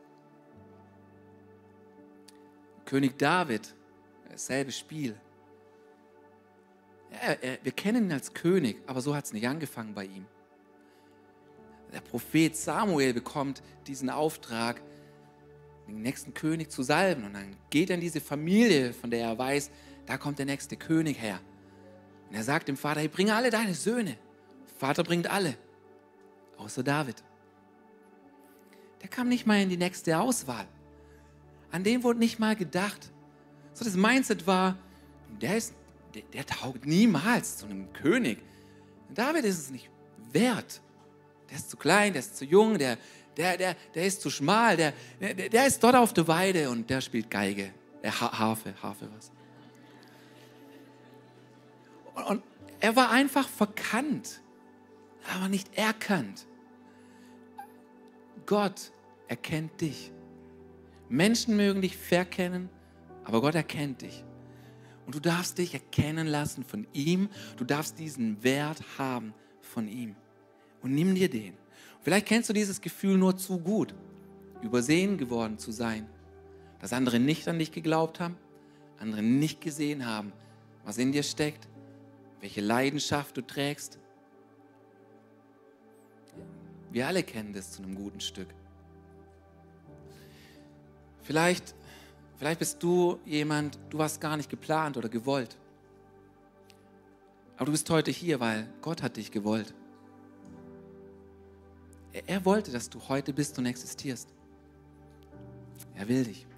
König 2.86 3.18
David, 3.18 3.74
dasselbe 4.30 4.72
Spiel. 4.72 5.14
Ja, 7.10 7.32
er, 7.32 7.58
wir 7.62 7.72
kennen 7.72 8.06
ihn 8.06 8.12
als 8.12 8.32
König, 8.32 8.78
aber 8.86 9.02
so 9.02 9.14
hat 9.14 9.26
es 9.26 9.32
nicht 9.34 9.46
angefangen 9.46 9.94
bei 9.94 10.06
ihm. 10.06 10.26
Der 11.92 12.00
Prophet 12.00 12.56
Samuel 12.56 13.12
bekommt 13.12 13.62
diesen 13.86 14.08
Auftrag, 14.08 14.80
den 15.86 16.00
nächsten 16.00 16.32
König 16.32 16.70
zu 16.70 16.82
salben. 16.82 17.24
Und 17.24 17.34
dann 17.34 17.56
geht 17.68 17.90
er 17.90 17.96
in 17.96 18.00
diese 18.00 18.22
Familie, 18.22 18.94
von 18.94 19.10
der 19.10 19.26
er 19.26 19.38
weiß, 19.38 19.70
da 20.06 20.16
kommt 20.16 20.38
der 20.38 20.46
nächste 20.46 20.76
König 20.76 21.20
her. 21.20 21.40
Und 22.32 22.38
er 22.38 22.44
sagt 22.44 22.66
dem 22.66 22.78
Vater, 22.78 23.00
hey, 23.00 23.08
bringe 23.08 23.34
alle 23.34 23.50
deine 23.50 23.74
Söhne. 23.74 24.16
Vater 24.78 25.04
bringt 25.04 25.26
alle, 25.26 25.54
außer 26.56 26.82
David. 26.82 27.22
Der 29.02 29.10
kam 29.10 29.28
nicht 29.28 29.46
mal 29.46 29.60
in 29.60 29.68
die 29.68 29.76
nächste 29.76 30.18
Auswahl. 30.18 30.66
An 31.70 31.84
den 31.84 32.02
wurde 32.02 32.20
nicht 32.20 32.38
mal 32.38 32.56
gedacht. 32.56 33.10
So 33.74 33.84
das 33.84 33.96
Mindset 33.96 34.46
war, 34.46 34.78
der, 35.42 35.58
ist, 35.58 35.74
der, 36.14 36.22
der 36.32 36.46
taugt 36.46 36.86
niemals 36.86 37.58
zu 37.58 37.66
einem 37.66 37.92
König. 37.92 38.38
David 39.14 39.44
ist 39.44 39.58
es 39.58 39.70
nicht 39.70 39.90
wert. 40.32 40.80
Der 41.50 41.58
ist 41.58 41.68
zu 41.68 41.76
klein, 41.76 42.14
der 42.14 42.20
ist 42.20 42.38
zu 42.38 42.46
jung, 42.46 42.78
der, 42.78 42.96
der, 43.36 43.58
der, 43.58 43.76
der 43.94 44.06
ist 44.06 44.22
zu 44.22 44.30
schmal, 44.30 44.78
der, 44.78 44.94
der, 45.20 45.50
der 45.50 45.66
ist 45.66 45.84
dort 45.84 45.96
auf 45.96 46.14
der 46.14 46.26
Weide 46.26 46.70
und 46.70 46.88
der 46.88 47.02
spielt 47.02 47.30
Geige. 47.30 47.74
Äh, 48.00 48.10
Harfe, 48.10 48.72
Harfe 48.82 49.06
was. 49.14 49.30
Und 52.14 52.42
er 52.80 52.96
war 52.96 53.10
einfach 53.10 53.48
verkannt, 53.48 54.42
aber 55.34 55.48
nicht 55.48 55.76
erkannt. 55.76 56.46
Gott 58.44 58.92
erkennt 59.28 59.80
dich. 59.80 60.12
Menschen 61.08 61.56
mögen 61.56 61.80
dich 61.80 61.96
verkennen, 61.96 62.68
aber 63.24 63.40
Gott 63.40 63.54
erkennt 63.54 64.02
dich. 64.02 64.24
Und 65.06 65.14
du 65.14 65.20
darfst 65.20 65.58
dich 65.58 65.74
erkennen 65.74 66.26
lassen 66.26 66.64
von 66.64 66.86
ihm. 66.92 67.28
Du 67.56 67.64
darfst 67.64 67.98
diesen 67.98 68.42
Wert 68.42 68.82
haben 68.98 69.34
von 69.60 69.88
ihm. 69.88 70.16
Und 70.80 70.94
nimm 70.94 71.14
dir 71.14 71.28
den. 71.28 71.54
Vielleicht 72.00 72.26
kennst 72.26 72.48
du 72.48 72.52
dieses 72.52 72.80
Gefühl 72.80 73.16
nur 73.16 73.36
zu 73.36 73.58
gut, 73.58 73.94
übersehen 74.60 75.18
geworden 75.18 75.58
zu 75.58 75.70
sein. 75.70 76.08
Dass 76.80 76.92
andere 76.92 77.20
nicht 77.20 77.46
an 77.46 77.58
dich 77.58 77.70
geglaubt 77.70 78.18
haben, 78.18 78.36
andere 78.98 79.22
nicht 79.22 79.60
gesehen 79.60 80.04
haben, 80.04 80.32
was 80.84 80.98
in 80.98 81.12
dir 81.12 81.22
steckt 81.22 81.68
welche 82.42 82.60
Leidenschaft 82.60 83.38
du 83.38 83.40
trägst. 83.40 83.98
Wir 86.90 87.06
alle 87.06 87.22
kennen 87.22 87.54
das 87.54 87.72
zu 87.72 87.82
einem 87.82 87.94
guten 87.94 88.20
Stück. 88.20 88.48
Vielleicht, 91.22 91.74
Vielleicht 92.42 92.58
bist 92.58 92.82
du 92.82 93.20
jemand, 93.24 93.78
du 93.90 93.98
warst 93.98 94.20
gar 94.20 94.36
nicht 94.36 94.50
geplant 94.50 94.96
oder 94.96 95.08
gewollt. 95.08 95.56
Aber 97.54 97.66
du 97.66 97.70
bist 97.70 97.88
heute 97.88 98.10
hier, 98.10 98.40
weil 98.40 98.68
Gott 98.80 99.00
hat 99.00 99.16
dich 99.16 99.30
gewollt. 99.30 99.72
Er, 102.12 102.28
er 102.28 102.44
wollte, 102.44 102.72
dass 102.72 102.90
du 102.90 102.98
heute 103.08 103.32
bist 103.32 103.56
und 103.60 103.66
existierst. 103.66 104.28
Er 105.94 106.08
will 106.08 106.24
dich. 106.24 106.48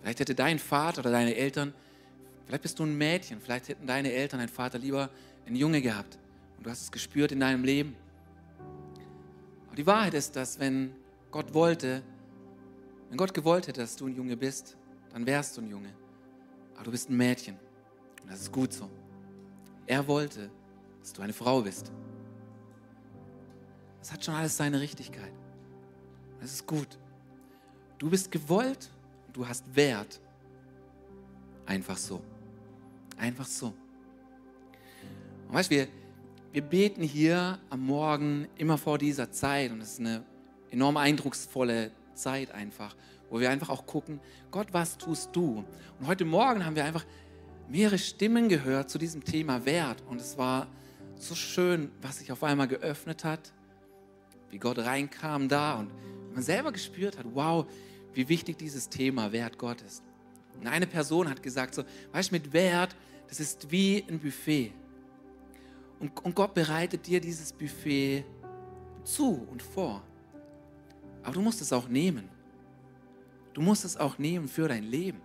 Vielleicht 0.00 0.20
hätte 0.20 0.34
dein 0.34 0.58
Vater 0.58 1.00
oder 1.00 1.10
deine 1.10 1.34
Eltern, 1.34 1.74
vielleicht 2.46 2.62
bist 2.62 2.78
du 2.78 2.84
ein 2.84 2.96
Mädchen, 2.96 3.40
vielleicht 3.40 3.68
hätten 3.68 3.86
deine 3.86 4.12
Eltern, 4.12 4.40
dein 4.40 4.48
Vater 4.48 4.78
lieber 4.78 5.10
einen 5.46 5.56
Junge 5.56 5.82
gehabt. 5.82 6.18
Und 6.56 6.66
du 6.66 6.70
hast 6.70 6.82
es 6.82 6.92
gespürt 6.92 7.32
in 7.32 7.40
deinem 7.40 7.64
Leben. 7.64 7.96
Aber 9.66 9.76
die 9.76 9.86
Wahrheit 9.86 10.14
ist, 10.14 10.34
dass 10.36 10.58
wenn 10.58 10.94
Gott 11.30 11.52
wollte, 11.52 12.02
wenn 13.08 13.18
Gott 13.18 13.34
gewollt 13.34 13.68
hätte, 13.68 13.80
dass 13.80 13.96
du 13.96 14.06
ein 14.06 14.16
Junge 14.16 14.36
bist, 14.36 14.76
dann 15.12 15.26
wärst 15.26 15.56
du 15.56 15.60
ein 15.60 15.68
Junge. 15.68 15.92
Aber 16.74 16.84
du 16.84 16.90
bist 16.90 17.10
ein 17.10 17.16
Mädchen. 17.16 17.56
Und 18.22 18.30
das 18.30 18.42
ist 18.42 18.52
gut 18.52 18.72
so. 18.72 18.90
Er 19.86 20.06
wollte, 20.06 20.50
dass 21.00 21.12
du 21.12 21.22
eine 21.22 21.32
Frau 21.32 21.62
bist. 21.62 21.92
Das 24.00 24.12
hat 24.12 24.24
schon 24.24 24.34
alles 24.34 24.56
seine 24.56 24.80
Richtigkeit. 24.80 25.32
Das 26.40 26.52
ist 26.52 26.66
gut. 26.66 26.98
Du 27.98 28.10
bist 28.10 28.30
gewollt 28.30 28.90
und 29.26 29.36
du 29.36 29.46
hast 29.46 29.64
Wert. 29.74 30.20
Einfach 31.64 31.96
so. 31.96 32.22
Einfach 33.16 33.46
so. 33.46 33.74
Und 35.48 35.54
weißt 35.54 35.70
du, 35.70 35.76
wir, 35.76 35.88
wir 36.52 36.62
beten 36.62 37.02
hier 37.02 37.58
am 37.70 37.86
Morgen 37.86 38.48
immer 38.56 38.78
vor 38.78 38.98
dieser 38.98 39.30
Zeit 39.30 39.70
und 39.72 39.80
es 39.80 39.92
ist 39.92 40.00
eine 40.00 40.24
enorm 40.70 40.96
eindrucksvolle 40.96 41.90
Zeit 42.14 42.50
einfach, 42.50 42.96
wo 43.30 43.40
wir 43.40 43.50
einfach 43.50 43.68
auch 43.68 43.86
gucken, 43.86 44.20
Gott, 44.50 44.68
was 44.72 44.98
tust 44.98 45.30
du? 45.34 45.64
Und 46.00 46.06
heute 46.06 46.24
Morgen 46.24 46.64
haben 46.64 46.76
wir 46.76 46.84
einfach 46.84 47.04
mehrere 47.68 47.98
Stimmen 47.98 48.48
gehört 48.48 48.90
zu 48.90 48.98
diesem 48.98 49.24
Thema 49.24 49.64
Wert 49.64 50.02
und 50.08 50.20
es 50.20 50.38
war 50.38 50.68
so 51.16 51.34
schön, 51.34 51.90
was 52.02 52.18
sich 52.18 52.30
auf 52.30 52.42
einmal 52.42 52.68
geöffnet 52.68 53.24
hat, 53.24 53.52
wie 54.50 54.58
Gott 54.58 54.78
reinkam 54.78 55.48
da 55.48 55.78
und 55.78 55.90
man 56.32 56.42
selber 56.42 56.72
gespürt 56.72 57.18
hat, 57.18 57.26
wow, 57.32 57.66
wie 58.12 58.28
wichtig 58.28 58.58
dieses 58.58 58.88
Thema 58.88 59.32
Wert 59.32 59.58
Gott 59.58 59.82
ist. 59.82 60.02
Und 60.60 60.66
eine 60.66 60.86
Person 60.86 61.28
hat 61.28 61.42
gesagt, 61.42 61.74
so, 61.74 61.84
weißt 62.12 62.30
du, 62.30 62.34
mit 62.34 62.52
Wert, 62.52 62.96
das 63.28 63.40
ist 63.40 63.70
wie 63.70 64.04
ein 64.08 64.18
Buffet. 64.18 64.72
Und, 65.98 66.24
und 66.24 66.34
Gott 66.34 66.54
bereitet 66.54 67.06
dir 67.06 67.20
dieses 67.20 67.52
Buffet 67.52 68.24
zu 69.04 69.46
und 69.50 69.62
vor. 69.62 70.02
Aber 71.22 71.32
du 71.32 71.40
musst 71.40 71.60
es 71.60 71.72
auch 71.72 71.88
nehmen. 71.88 72.28
Du 73.54 73.62
musst 73.62 73.84
es 73.84 73.96
auch 73.96 74.18
nehmen 74.18 74.48
für 74.48 74.68
dein 74.68 74.84
Leben. 74.84 75.20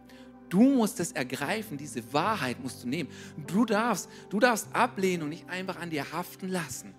Du 0.50 0.62
musst 0.62 1.00
es 1.00 1.12
ergreifen, 1.14 1.78
diese 1.78 2.14
Wahrheit 2.14 2.62
musst 2.62 2.84
du 2.84 2.88
nehmen. 2.88 3.10
Du 3.48 3.66
darfst, 3.66 4.10
du 4.30 4.40
darfst 4.40 4.68
ablehnen 4.74 5.24
und 5.24 5.30
nicht 5.30 5.50
einfach 5.50 5.80
an 5.80 5.90
dir 5.90 6.12
haften 6.12 6.50
lassen. 6.50 6.94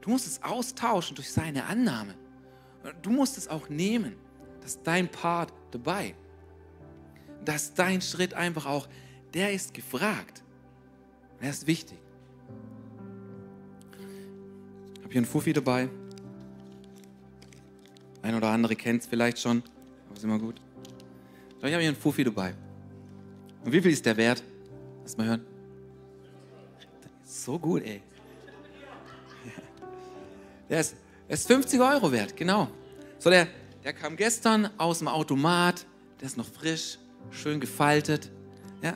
Du 0.00 0.10
musst 0.10 0.26
es 0.26 0.42
austauschen 0.42 1.14
durch 1.14 1.30
seine 1.30 1.64
Annahme. 1.64 2.14
Du 3.02 3.10
musst 3.10 3.38
es 3.38 3.48
auch 3.48 3.68
nehmen. 3.68 4.14
Das 4.60 4.72
ist 4.72 4.80
dein 4.84 5.08
Part 5.08 5.52
dabei. 5.70 6.14
Das 7.44 7.64
ist 7.64 7.78
dein 7.78 8.00
Schritt 8.00 8.34
einfach 8.34 8.66
auch, 8.66 8.88
der 9.34 9.52
ist 9.52 9.74
gefragt. 9.74 10.42
Er 11.40 11.50
ist 11.50 11.66
wichtig. 11.66 11.98
Ich 14.94 15.02
habe 15.02 15.12
hier 15.12 15.18
einen 15.18 15.26
Fuffi 15.26 15.52
dabei. 15.52 15.88
Ein 18.22 18.36
oder 18.36 18.48
andere 18.48 18.76
kennt 18.76 19.02
es 19.02 19.08
vielleicht 19.08 19.40
schon, 19.40 19.62
aber 20.06 20.16
ist 20.16 20.22
immer 20.22 20.38
gut. 20.38 20.60
ich 21.58 21.62
habe 21.64 21.78
hier 21.78 21.88
einen 21.88 21.96
Fuffi 21.96 22.22
dabei. 22.22 22.54
Und 23.64 23.72
wie 23.72 23.80
viel 23.80 23.90
ist 23.90 24.06
der 24.06 24.16
wert? 24.16 24.42
Lass 25.02 25.16
mal 25.16 25.26
hören. 25.26 25.44
So 27.24 27.58
gut, 27.58 27.82
ey. 27.82 28.02
Der 30.68 30.80
ist, 30.80 30.94
der 31.28 31.34
ist 31.34 31.46
50 31.46 31.80
Euro 31.80 32.10
wert, 32.12 32.34
genau. 32.36 32.68
So, 33.18 33.28
der, 33.28 33.46
der 33.84 33.92
kam 33.92 34.16
gestern 34.16 34.70
aus 34.78 35.00
dem 35.00 35.08
Automat, 35.08 35.84
der 36.20 36.26
ist 36.26 36.36
noch 36.38 36.46
frisch, 36.46 36.98
schön 37.30 37.60
gefaltet. 37.60 38.30
Ja, 38.82 38.94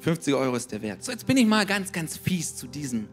50 0.00 0.34
Euro 0.34 0.56
ist 0.56 0.70
der 0.72 0.82
wert. 0.82 1.02
So, 1.04 1.12
jetzt 1.12 1.26
bin 1.26 1.36
ich 1.36 1.46
mal 1.46 1.66
ganz, 1.66 1.92
ganz 1.92 2.16
fies 2.16 2.54
zu 2.56 2.66
diesem, 2.66 3.08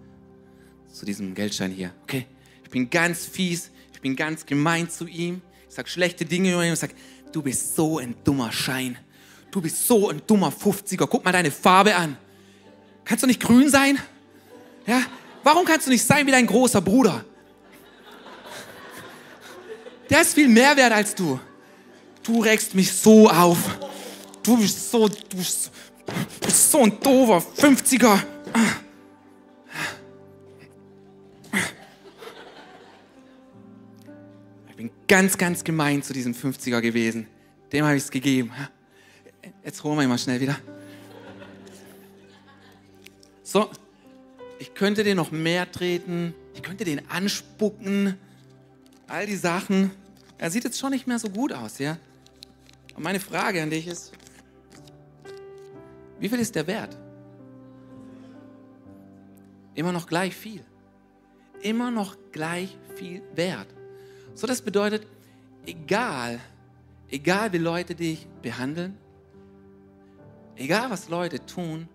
zu 0.91 1.05
diesem 1.05 1.33
Geldschein 1.33 1.71
hier. 1.71 1.93
Okay, 2.03 2.25
ich 2.63 2.69
bin 2.69 2.89
ganz 2.89 3.25
fies, 3.25 3.71
ich 3.93 4.01
bin 4.01 4.15
ganz 4.15 4.45
gemein 4.45 4.89
zu 4.89 5.07
ihm. 5.07 5.41
Ich 5.67 5.75
sage 5.75 5.89
schlechte 5.89 6.25
Dinge 6.25 6.53
über 6.53 6.63
ihn 6.63 6.71
und 6.71 6.77
sage, 6.77 6.93
du 7.31 7.41
bist 7.41 7.75
so 7.75 7.99
ein 7.99 8.15
dummer 8.23 8.51
Schein. 8.51 8.97
Du 9.51 9.61
bist 9.61 9.87
so 9.87 10.09
ein 10.09 10.21
dummer 10.27 10.51
50er. 10.51 11.07
Guck 11.07 11.23
mal 11.23 11.31
deine 11.31 11.51
Farbe 11.51 11.95
an. 11.95 12.17
Kannst 13.05 13.23
du 13.23 13.27
nicht 13.27 13.41
grün 13.41 13.69
sein? 13.69 13.97
Ja? 14.85 15.01
Warum 15.43 15.63
kannst 15.65 15.87
du 15.87 15.91
nicht 15.91 16.03
sein 16.03 16.25
wie 16.27 16.31
dein 16.31 16.47
großer 16.47 16.81
Bruder? 16.81 17.23
Der 20.09 20.21
ist 20.21 20.33
viel 20.33 20.47
mehr 20.47 20.75
wert 20.75 20.91
als 20.91 21.15
du. 21.15 21.39
Du 22.23 22.41
regst 22.41 22.73
mich 22.75 22.91
so 22.91 23.29
auf. 23.29 23.77
Du 24.45 24.55
bist 24.57 24.91
so, 24.91 25.07
du 25.07 25.37
bist, 25.37 25.71
bist 26.39 26.71
so 26.71 26.83
ein 26.83 26.99
doofer 26.99 27.43
50er. 27.57 28.19
Ich 34.69 34.75
bin 34.75 34.91
ganz, 35.07 35.35
ganz 35.35 35.63
gemein 35.63 36.03
zu 36.03 36.13
diesem 36.13 36.33
50er 36.33 36.79
gewesen. 36.79 37.27
Dem 37.71 37.85
habe 37.85 37.95
ich 37.95 38.03
es 38.03 38.11
gegeben. 38.11 38.51
Jetzt 39.63 39.83
holen 39.83 39.97
wir 39.97 40.03
ihn 40.03 40.09
mal 40.09 40.19
schnell 40.19 40.39
wieder. 40.39 40.57
So, 43.41 43.71
ich 44.59 44.75
könnte 44.75 45.03
den 45.03 45.17
noch 45.17 45.31
mehr 45.31 45.71
treten. 45.71 46.35
Ich 46.53 46.61
könnte 46.61 46.83
den 46.83 47.09
anspucken 47.09 48.15
all 49.07 49.25
die 49.25 49.37
Sachen. 49.37 49.89
Er 50.37 50.51
sieht 50.51 50.65
jetzt 50.65 50.77
schon 50.77 50.91
nicht 50.91 51.07
mehr 51.07 51.17
so 51.17 51.29
gut 51.29 51.51
aus, 51.51 51.79
ja? 51.79 51.97
Und 52.95 53.03
meine 53.03 53.19
Frage 53.19 53.63
an 53.63 53.71
dich 53.71 53.87
ist, 53.87 54.11
wie 56.25 56.29
viel 56.29 56.39
ist 56.39 56.55
der 56.55 56.65
Wert? 56.65 56.97
Immer 59.75 59.91
noch 59.91 60.07
gleich 60.07 60.35
viel. 60.35 60.63
Immer 61.61 61.91
noch 61.91 62.17
gleich 62.31 62.75
viel 62.95 63.21
wert. 63.35 63.67
So, 64.33 64.47
das 64.47 64.59
bedeutet, 64.59 65.05
egal, 65.67 66.39
egal 67.11 67.53
wie 67.53 67.59
Leute 67.59 67.93
dich 67.93 68.25
behandeln, 68.41 68.97
egal 70.55 70.89
was 70.89 71.09
Leute 71.09 71.45
tun, 71.45 71.87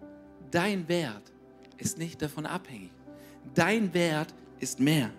dein 0.53 0.87
Wert 0.87 1.33
ist 1.79 1.99
nicht 1.99 2.23
davon 2.23 2.47
abhängig. 2.47 2.93
Dein 3.53 3.93
Wert 3.93 4.33
ist 4.61 4.79
mehr. 4.79 5.11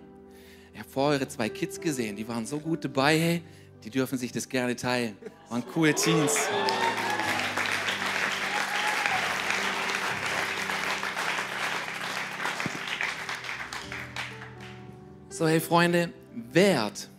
Ich 0.72 0.80
habe 0.80 0.88
vorher 0.88 1.18
eure 1.20 1.28
zwei 1.28 1.50
Kids 1.50 1.78
gesehen, 1.78 2.16
die 2.16 2.26
waren 2.26 2.46
so 2.46 2.58
gut 2.58 2.82
dabei, 2.82 3.18
hey, 3.18 3.42
die 3.84 3.90
dürfen 3.90 4.16
sich 4.16 4.32
das 4.32 4.48
gerne 4.48 4.74
teilen. 4.74 5.18
Waren 5.50 5.66
coole 5.66 5.94
Teens. 5.94 6.48
So, 15.42 15.48
hey 15.48 15.58
Freunde, 15.58 16.12
Wert, 16.52 17.10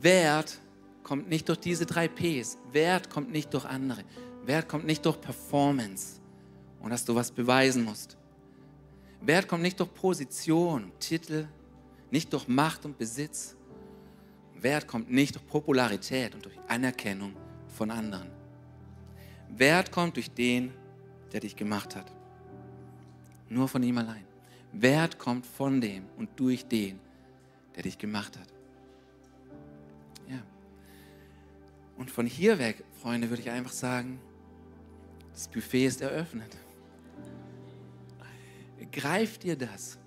Wert 0.00 0.58
kommt 1.02 1.28
nicht 1.28 1.46
durch 1.50 1.58
diese 1.58 1.84
drei 1.84 2.08
Ps. 2.08 2.56
Wert 2.72 3.10
kommt 3.10 3.30
nicht 3.30 3.52
durch 3.52 3.66
andere. 3.66 4.04
Wert 4.46 4.70
kommt 4.70 4.86
nicht 4.86 5.04
durch 5.04 5.20
Performance 5.20 6.18
und 6.80 6.88
dass 6.88 7.04
du 7.04 7.14
was 7.14 7.30
beweisen 7.30 7.84
musst. 7.84 8.16
Wert 9.20 9.48
kommt 9.48 9.62
nicht 9.62 9.78
durch 9.78 9.92
Position, 9.92 10.92
Titel, 10.98 11.46
nicht 12.10 12.32
durch 12.32 12.48
Macht 12.48 12.86
und 12.86 12.96
Besitz. 12.96 13.54
Wert 14.54 14.88
kommt 14.88 15.10
nicht 15.10 15.34
durch 15.34 15.46
Popularität 15.46 16.34
und 16.34 16.42
durch 16.42 16.58
Anerkennung 16.68 17.36
von 17.68 17.90
anderen. 17.90 18.30
Wert 19.50 19.92
kommt 19.92 20.16
durch 20.16 20.30
den, 20.30 20.72
der 21.34 21.40
dich 21.40 21.54
gemacht 21.54 21.96
hat. 21.96 22.10
Nur 23.50 23.68
von 23.68 23.82
ihm 23.82 23.98
allein. 23.98 24.24
Wert 24.72 25.18
kommt 25.18 25.44
von 25.44 25.82
dem 25.82 26.06
und 26.16 26.30
durch 26.36 26.66
den, 26.66 26.98
der 27.76 27.84
dich 27.84 27.98
gemacht 27.98 28.36
hat. 28.38 28.48
Ja. 30.28 30.42
Und 31.96 32.10
von 32.10 32.26
hier 32.26 32.58
weg, 32.58 32.82
Freunde, 33.00 33.30
würde 33.30 33.42
ich 33.42 33.50
einfach 33.50 33.72
sagen, 33.72 34.18
das 35.32 35.48
Buffet 35.48 35.86
ist 35.86 36.00
eröffnet. 36.00 36.56
Greif 38.90 39.38
dir 39.38 39.56
das. 39.56 39.98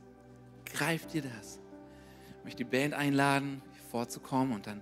Greif 0.66 1.06
dir 1.08 1.22
das 1.22 1.60
möchte 2.50 2.64
die 2.64 2.70
Band 2.70 2.96
einladen, 2.96 3.62
vorzukommen 3.92 4.54
und 4.54 4.66
dann, 4.66 4.82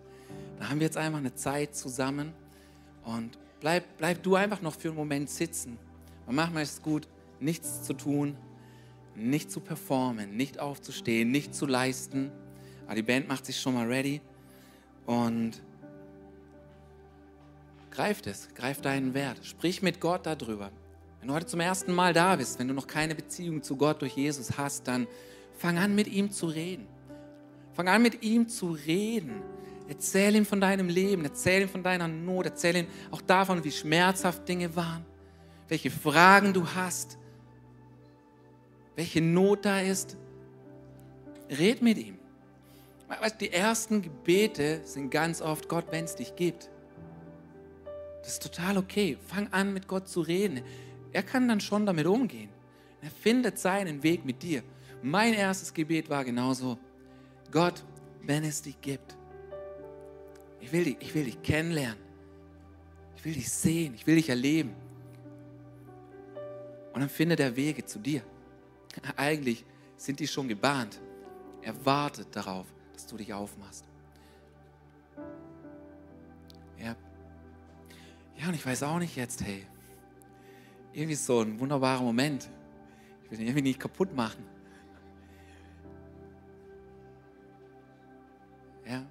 dann 0.57 0.69
haben 0.69 0.79
wir 0.79 0.85
jetzt 0.85 0.95
einfach 0.95 1.19
eine 1.19 1.35
Zeit 1.35 1.75
zusammen 1.75 2.31
und 3.03 3.37
bleib, 3.59 3.83
bleib 3.97 4.23
du 4.23 4.35
einfach 4.35 4.61
noch 4.61 4.73
für 4.73 4.87
einen 4.87 4.95
Moment 4.95 5.29
sitzen. 5.29 5.77
Und 6.25 6.35
manchmal 6.35 6.63
ist 6.63 6.73
es 6.75 6.81
gut, 6.81 7.09
nichts 7.41 7.83
zu 7.83 7.93
tun, 7.93 8.37
nicht 9.15 9.51
zu 9.51 9.59
performen, 9.59 10.37
nicht 10.37 10.59
aufzustehen, 10.59 11.29
nicht 11.29 11.53
zu 11.53 11.65
leisten. 11.65 12.31
Aber 12.87 12.95
die 12.95 13.03
Band 13.03 13.27
macht 13.27 13.45
sich 13.45 13.59
schon 13.59 13.73
mal 13.73 13.85
ready 13.85 14.21
und 15.05 15.61
greif 17.91 18.21
das, 18.21 18.49
greif 18.55 18.81
deinen 18.81 19.13
Wert. 19.13 19.45
Sprich 19.45 19.81
mit 19.81 19.99
Gott 19.99 20.25
darüber. 20.25 20.71
Wenn 21.19 21.27
du 21.27 21.33
heute 21.33 21.47
zum 21.47 21.59
ersten 21.59 21.93
Mal 21.93 22.13
da 22.13 22.35
bist, 22.35 22.59
wenn 22.59 22.67
du 22.67 22.73
noch 22.73 22.87
keine 22.87 23.13
Beziehung 23.13 23.61
zu 23.61 23.75
Gott 23.75 24.01
durch 24.01 24.15
Jesus 24.15 24.57
hast, 24.57 24.87
dann 24.87 25.07
fang 25.57 25.77
an 25.77 25.95
mit 25.95 26.07
ihm 26.07 26.31
zu 26.31 26.47
reden. 26.47 26.87
Fang 27.73 27.89
an 27.89 28.01
mit 28.01 28.23
ihm 28.23 28.47
zu 28.47 28.71
reden. 28.71 29.41
Erzähl 29.89 30.35
ihm 30.35 30.45
von 30.45 30.59
deinem 30.59 30.89
Leben, 30.89 31.23
erzähl 31.23 31.61
ihm 31.61 31.69
von 31.69 31.83
deiner 31.83 32.07
Not, 32.07 32.45
erzähl 32.45 32.75
ihm 32.75 32.87
auch 33.11 33.21
davon, 33.21 33.63
wie 33.63 33.71
schmerzhaft 33.71 34.47
Dinge 34.47 34.75
waren, 34.75 35.05
welche 35.67 35.89
Fragen 35.89 36.53
du 36.53 36.67
hast, 36.67 37.17
welche 38.95 39.21
Not 39.21 39.65
da 39.65 39.79
ist. 39.79 40.17
Red 41.49 41.81
mit 41.81 41.97
ihm. 41.97 42.16
Die 43.39 43.53
ersten 43.53 44.01
Gebete 44.01 44.81
sind 44.83 45.11
ganz 45.11 45.41
oft, 45.41 45.69
Gott, 45.69 45.85
wenn 45.91 46.05
es 46.05 46.15
dich 46.15 46.35
gibt. 46.35 46.69
Das 48.21 48.33
ist 48.33 48.43
total 48.43 48.77
okay. 48.77 49.17
Fang 49.27 49.47
an, 49.53 49.73
mit 49.73 49.87
Gott 49.87 50.07
zu 50.07 50.21
reden. 50.21 50.61
Er 51.13 51.23
kann 51.23 51.47
dann 51.47 51.61
schon 51.61 51.85
damit 51.85 52.07
umgehen. 52.07 52.49
Er 53.01 53.11
findet 53.11 53.59
seinen 53.59 54.03
Weg 54.03 54.25
mit 54.25 54.41
dir. 54.41 54.63
Mein 55.01 55.33
erstes 55.33 55.73
Gebet 55.73 56.09
war 56.09 56.25
genauso, 56.25 56.77
Gott, 57.51 57.83
wenn 58.23 58.43
es 58.43 58.61
dich 58.61 58.81
gibt, 58.81 59.15
ich 60.59 60.71
will 60.71 60.83
dich, 60.83 60.97
ich 60.99 61.15
will 61.15 61.23
dich 61.25 61.41
kennenlernen. 61.41 62.01
Ich 63.15 63.23
will 63.23 63.33
dich 63.33 63.49
sehen, 63.49 63.93
ich 63.93 64.05
will 64.05 64.15
dich 64.15 64.29
erleben. 64.29 64.75
Und 66.93 67.01
dann 67.01 67.09
findet 67.09 67.39
er 67.39 67.55
Wege 67.55 67.85
zu 67.85 67.99
dir. 67.99 68.21
Eigentlich 69.15 69.63
sind 69.95 70.19
die 70.19 70.27
schon 70.27 70.47
gebahnt. 70.47 70.99
Er 71.61 71.85
wartet 71.85 72.35
darauf, 72.35 72.65
dass 72.97 73.07
du 73.07 73.17
dich 73.17 73.33
aufmachst. 73.33 73.85
Ja. 76.79 76.95
Ja, 78.35 78.47
und 78.47 78.53
ich 78.53 78.65
weiß 78.65 78.83
auch 78.83 78.99
nicht 78.99 79.15
jetzt, 79.15 79.43
hey, 79.43 79.65
irgendwie 80.93 81.15
so 81.15 81.41
ein 81.41 81.59
wunderbarer 81.59 82.01
Moment. 82.01 82.49
Ich 83.23 83.31
will 83.31 83.39
ihn 83.39 83.47
irgendwie 83.47 83.63
nicht 83.63 83.79
kaputt 83.79 84.15
machen. 84.15 84.43
Ja. 88.85 89.05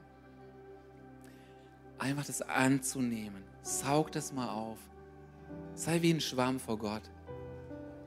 Einfach 1.98 2.24
das 2.24 2.42
anzunehmen. 2.42 3.42
Saug 3.62 4.10
das 4.12 4.32
mal 4.32 4.48
auf. 4.48 4.78
Sei 5.74 6.02
wie 6.02 6.12
ein 6.12 6.20
Schwamm 6.20 6.58
vor 6.58 6.78
Gott. 6.78 7.02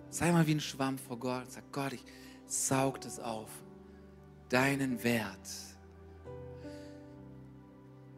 Sei 0.10 0.32
mal 0.32 0.48
wie 0.48 0.56
ein 0.56 0.60
Schwamm 0.60 0.98
vor 0.98 1.20
Gott. 1.20 1.52
Sag 1.52 1.72
Gott, 1.72 1.94
ich 1.94 2.04
saug 2.46 3.00
das 3.02 3.20
auf. 3.20 3.50
Deinen 4.50 5.04
Wert. 5.04 5.69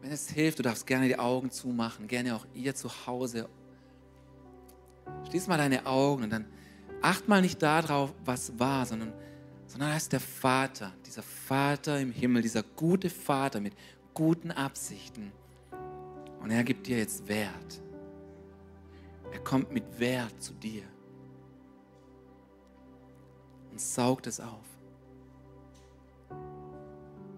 Wenn 0.02 0.12
es 0.12 0.30
hilft, 0.30 0.60
du 0.60 0.64
darfst 0.64 0.88
gerne 0.88 1.08
die 1.08 1.20
Augen 1.20 1.52
zumachen, 1.52 2.08
gerne 2.08 2.36
auch 2.36 2.46
ihr 2.56 2.74
zu 2.74 2.90
Hause. 3.06 3.48
Schließ 5.30 5.48
mal 5.48 5.58
deine 5.58 5.86
Augen 5.86 6.24
und 6.24 6.32
dann 6.32 6.48
acht 7.02 7.28
mal 7.28 7.42
nicht 7.42 7.62
darauf, 7.62 8.14
was 8.26 8.58
war, 8.58 8.86
sondern, 8.86 9.14
sondern 9.68 9.96
ist 9.96 10.12
der 10.12 10.20
Vater, 10.20 10.92
dieser 11.06 11.22
Vater 11.22 12.00
im 12.00 12.12
Himmel, 12.12 12.42
dieser 12.42 12.64
gute 12.64 13.10
Vater 13.10 13.60
mit 13.60 13.74
guten 14.14 14.52
Absichten. 14.52 15.32
Und 16.42 16.50
er 16.50 16.64
gibt 16.64 16.88
dir 16.88 16.98
jetzt 16.98 17.28
Wert. 17.28 17.82
Er 19.32 19.40
kommt 19.40 19.72
mit 19.72 20.00
Wert 20.00 20.42
zu 20.42 20.54
dir 20.54 20.84
und 23.70 23.80
saugt 23.80 24.26
es 24.26 24.40
auf. 24.40 24.66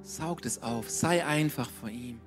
Saugt 0.02 0.46
es 0.46 0.62
auf. 0.64 0.90
Sei 0.90 1.26
einfach 1.26 1.70
vor 1.70 1.90
ihm. 1.90 2.20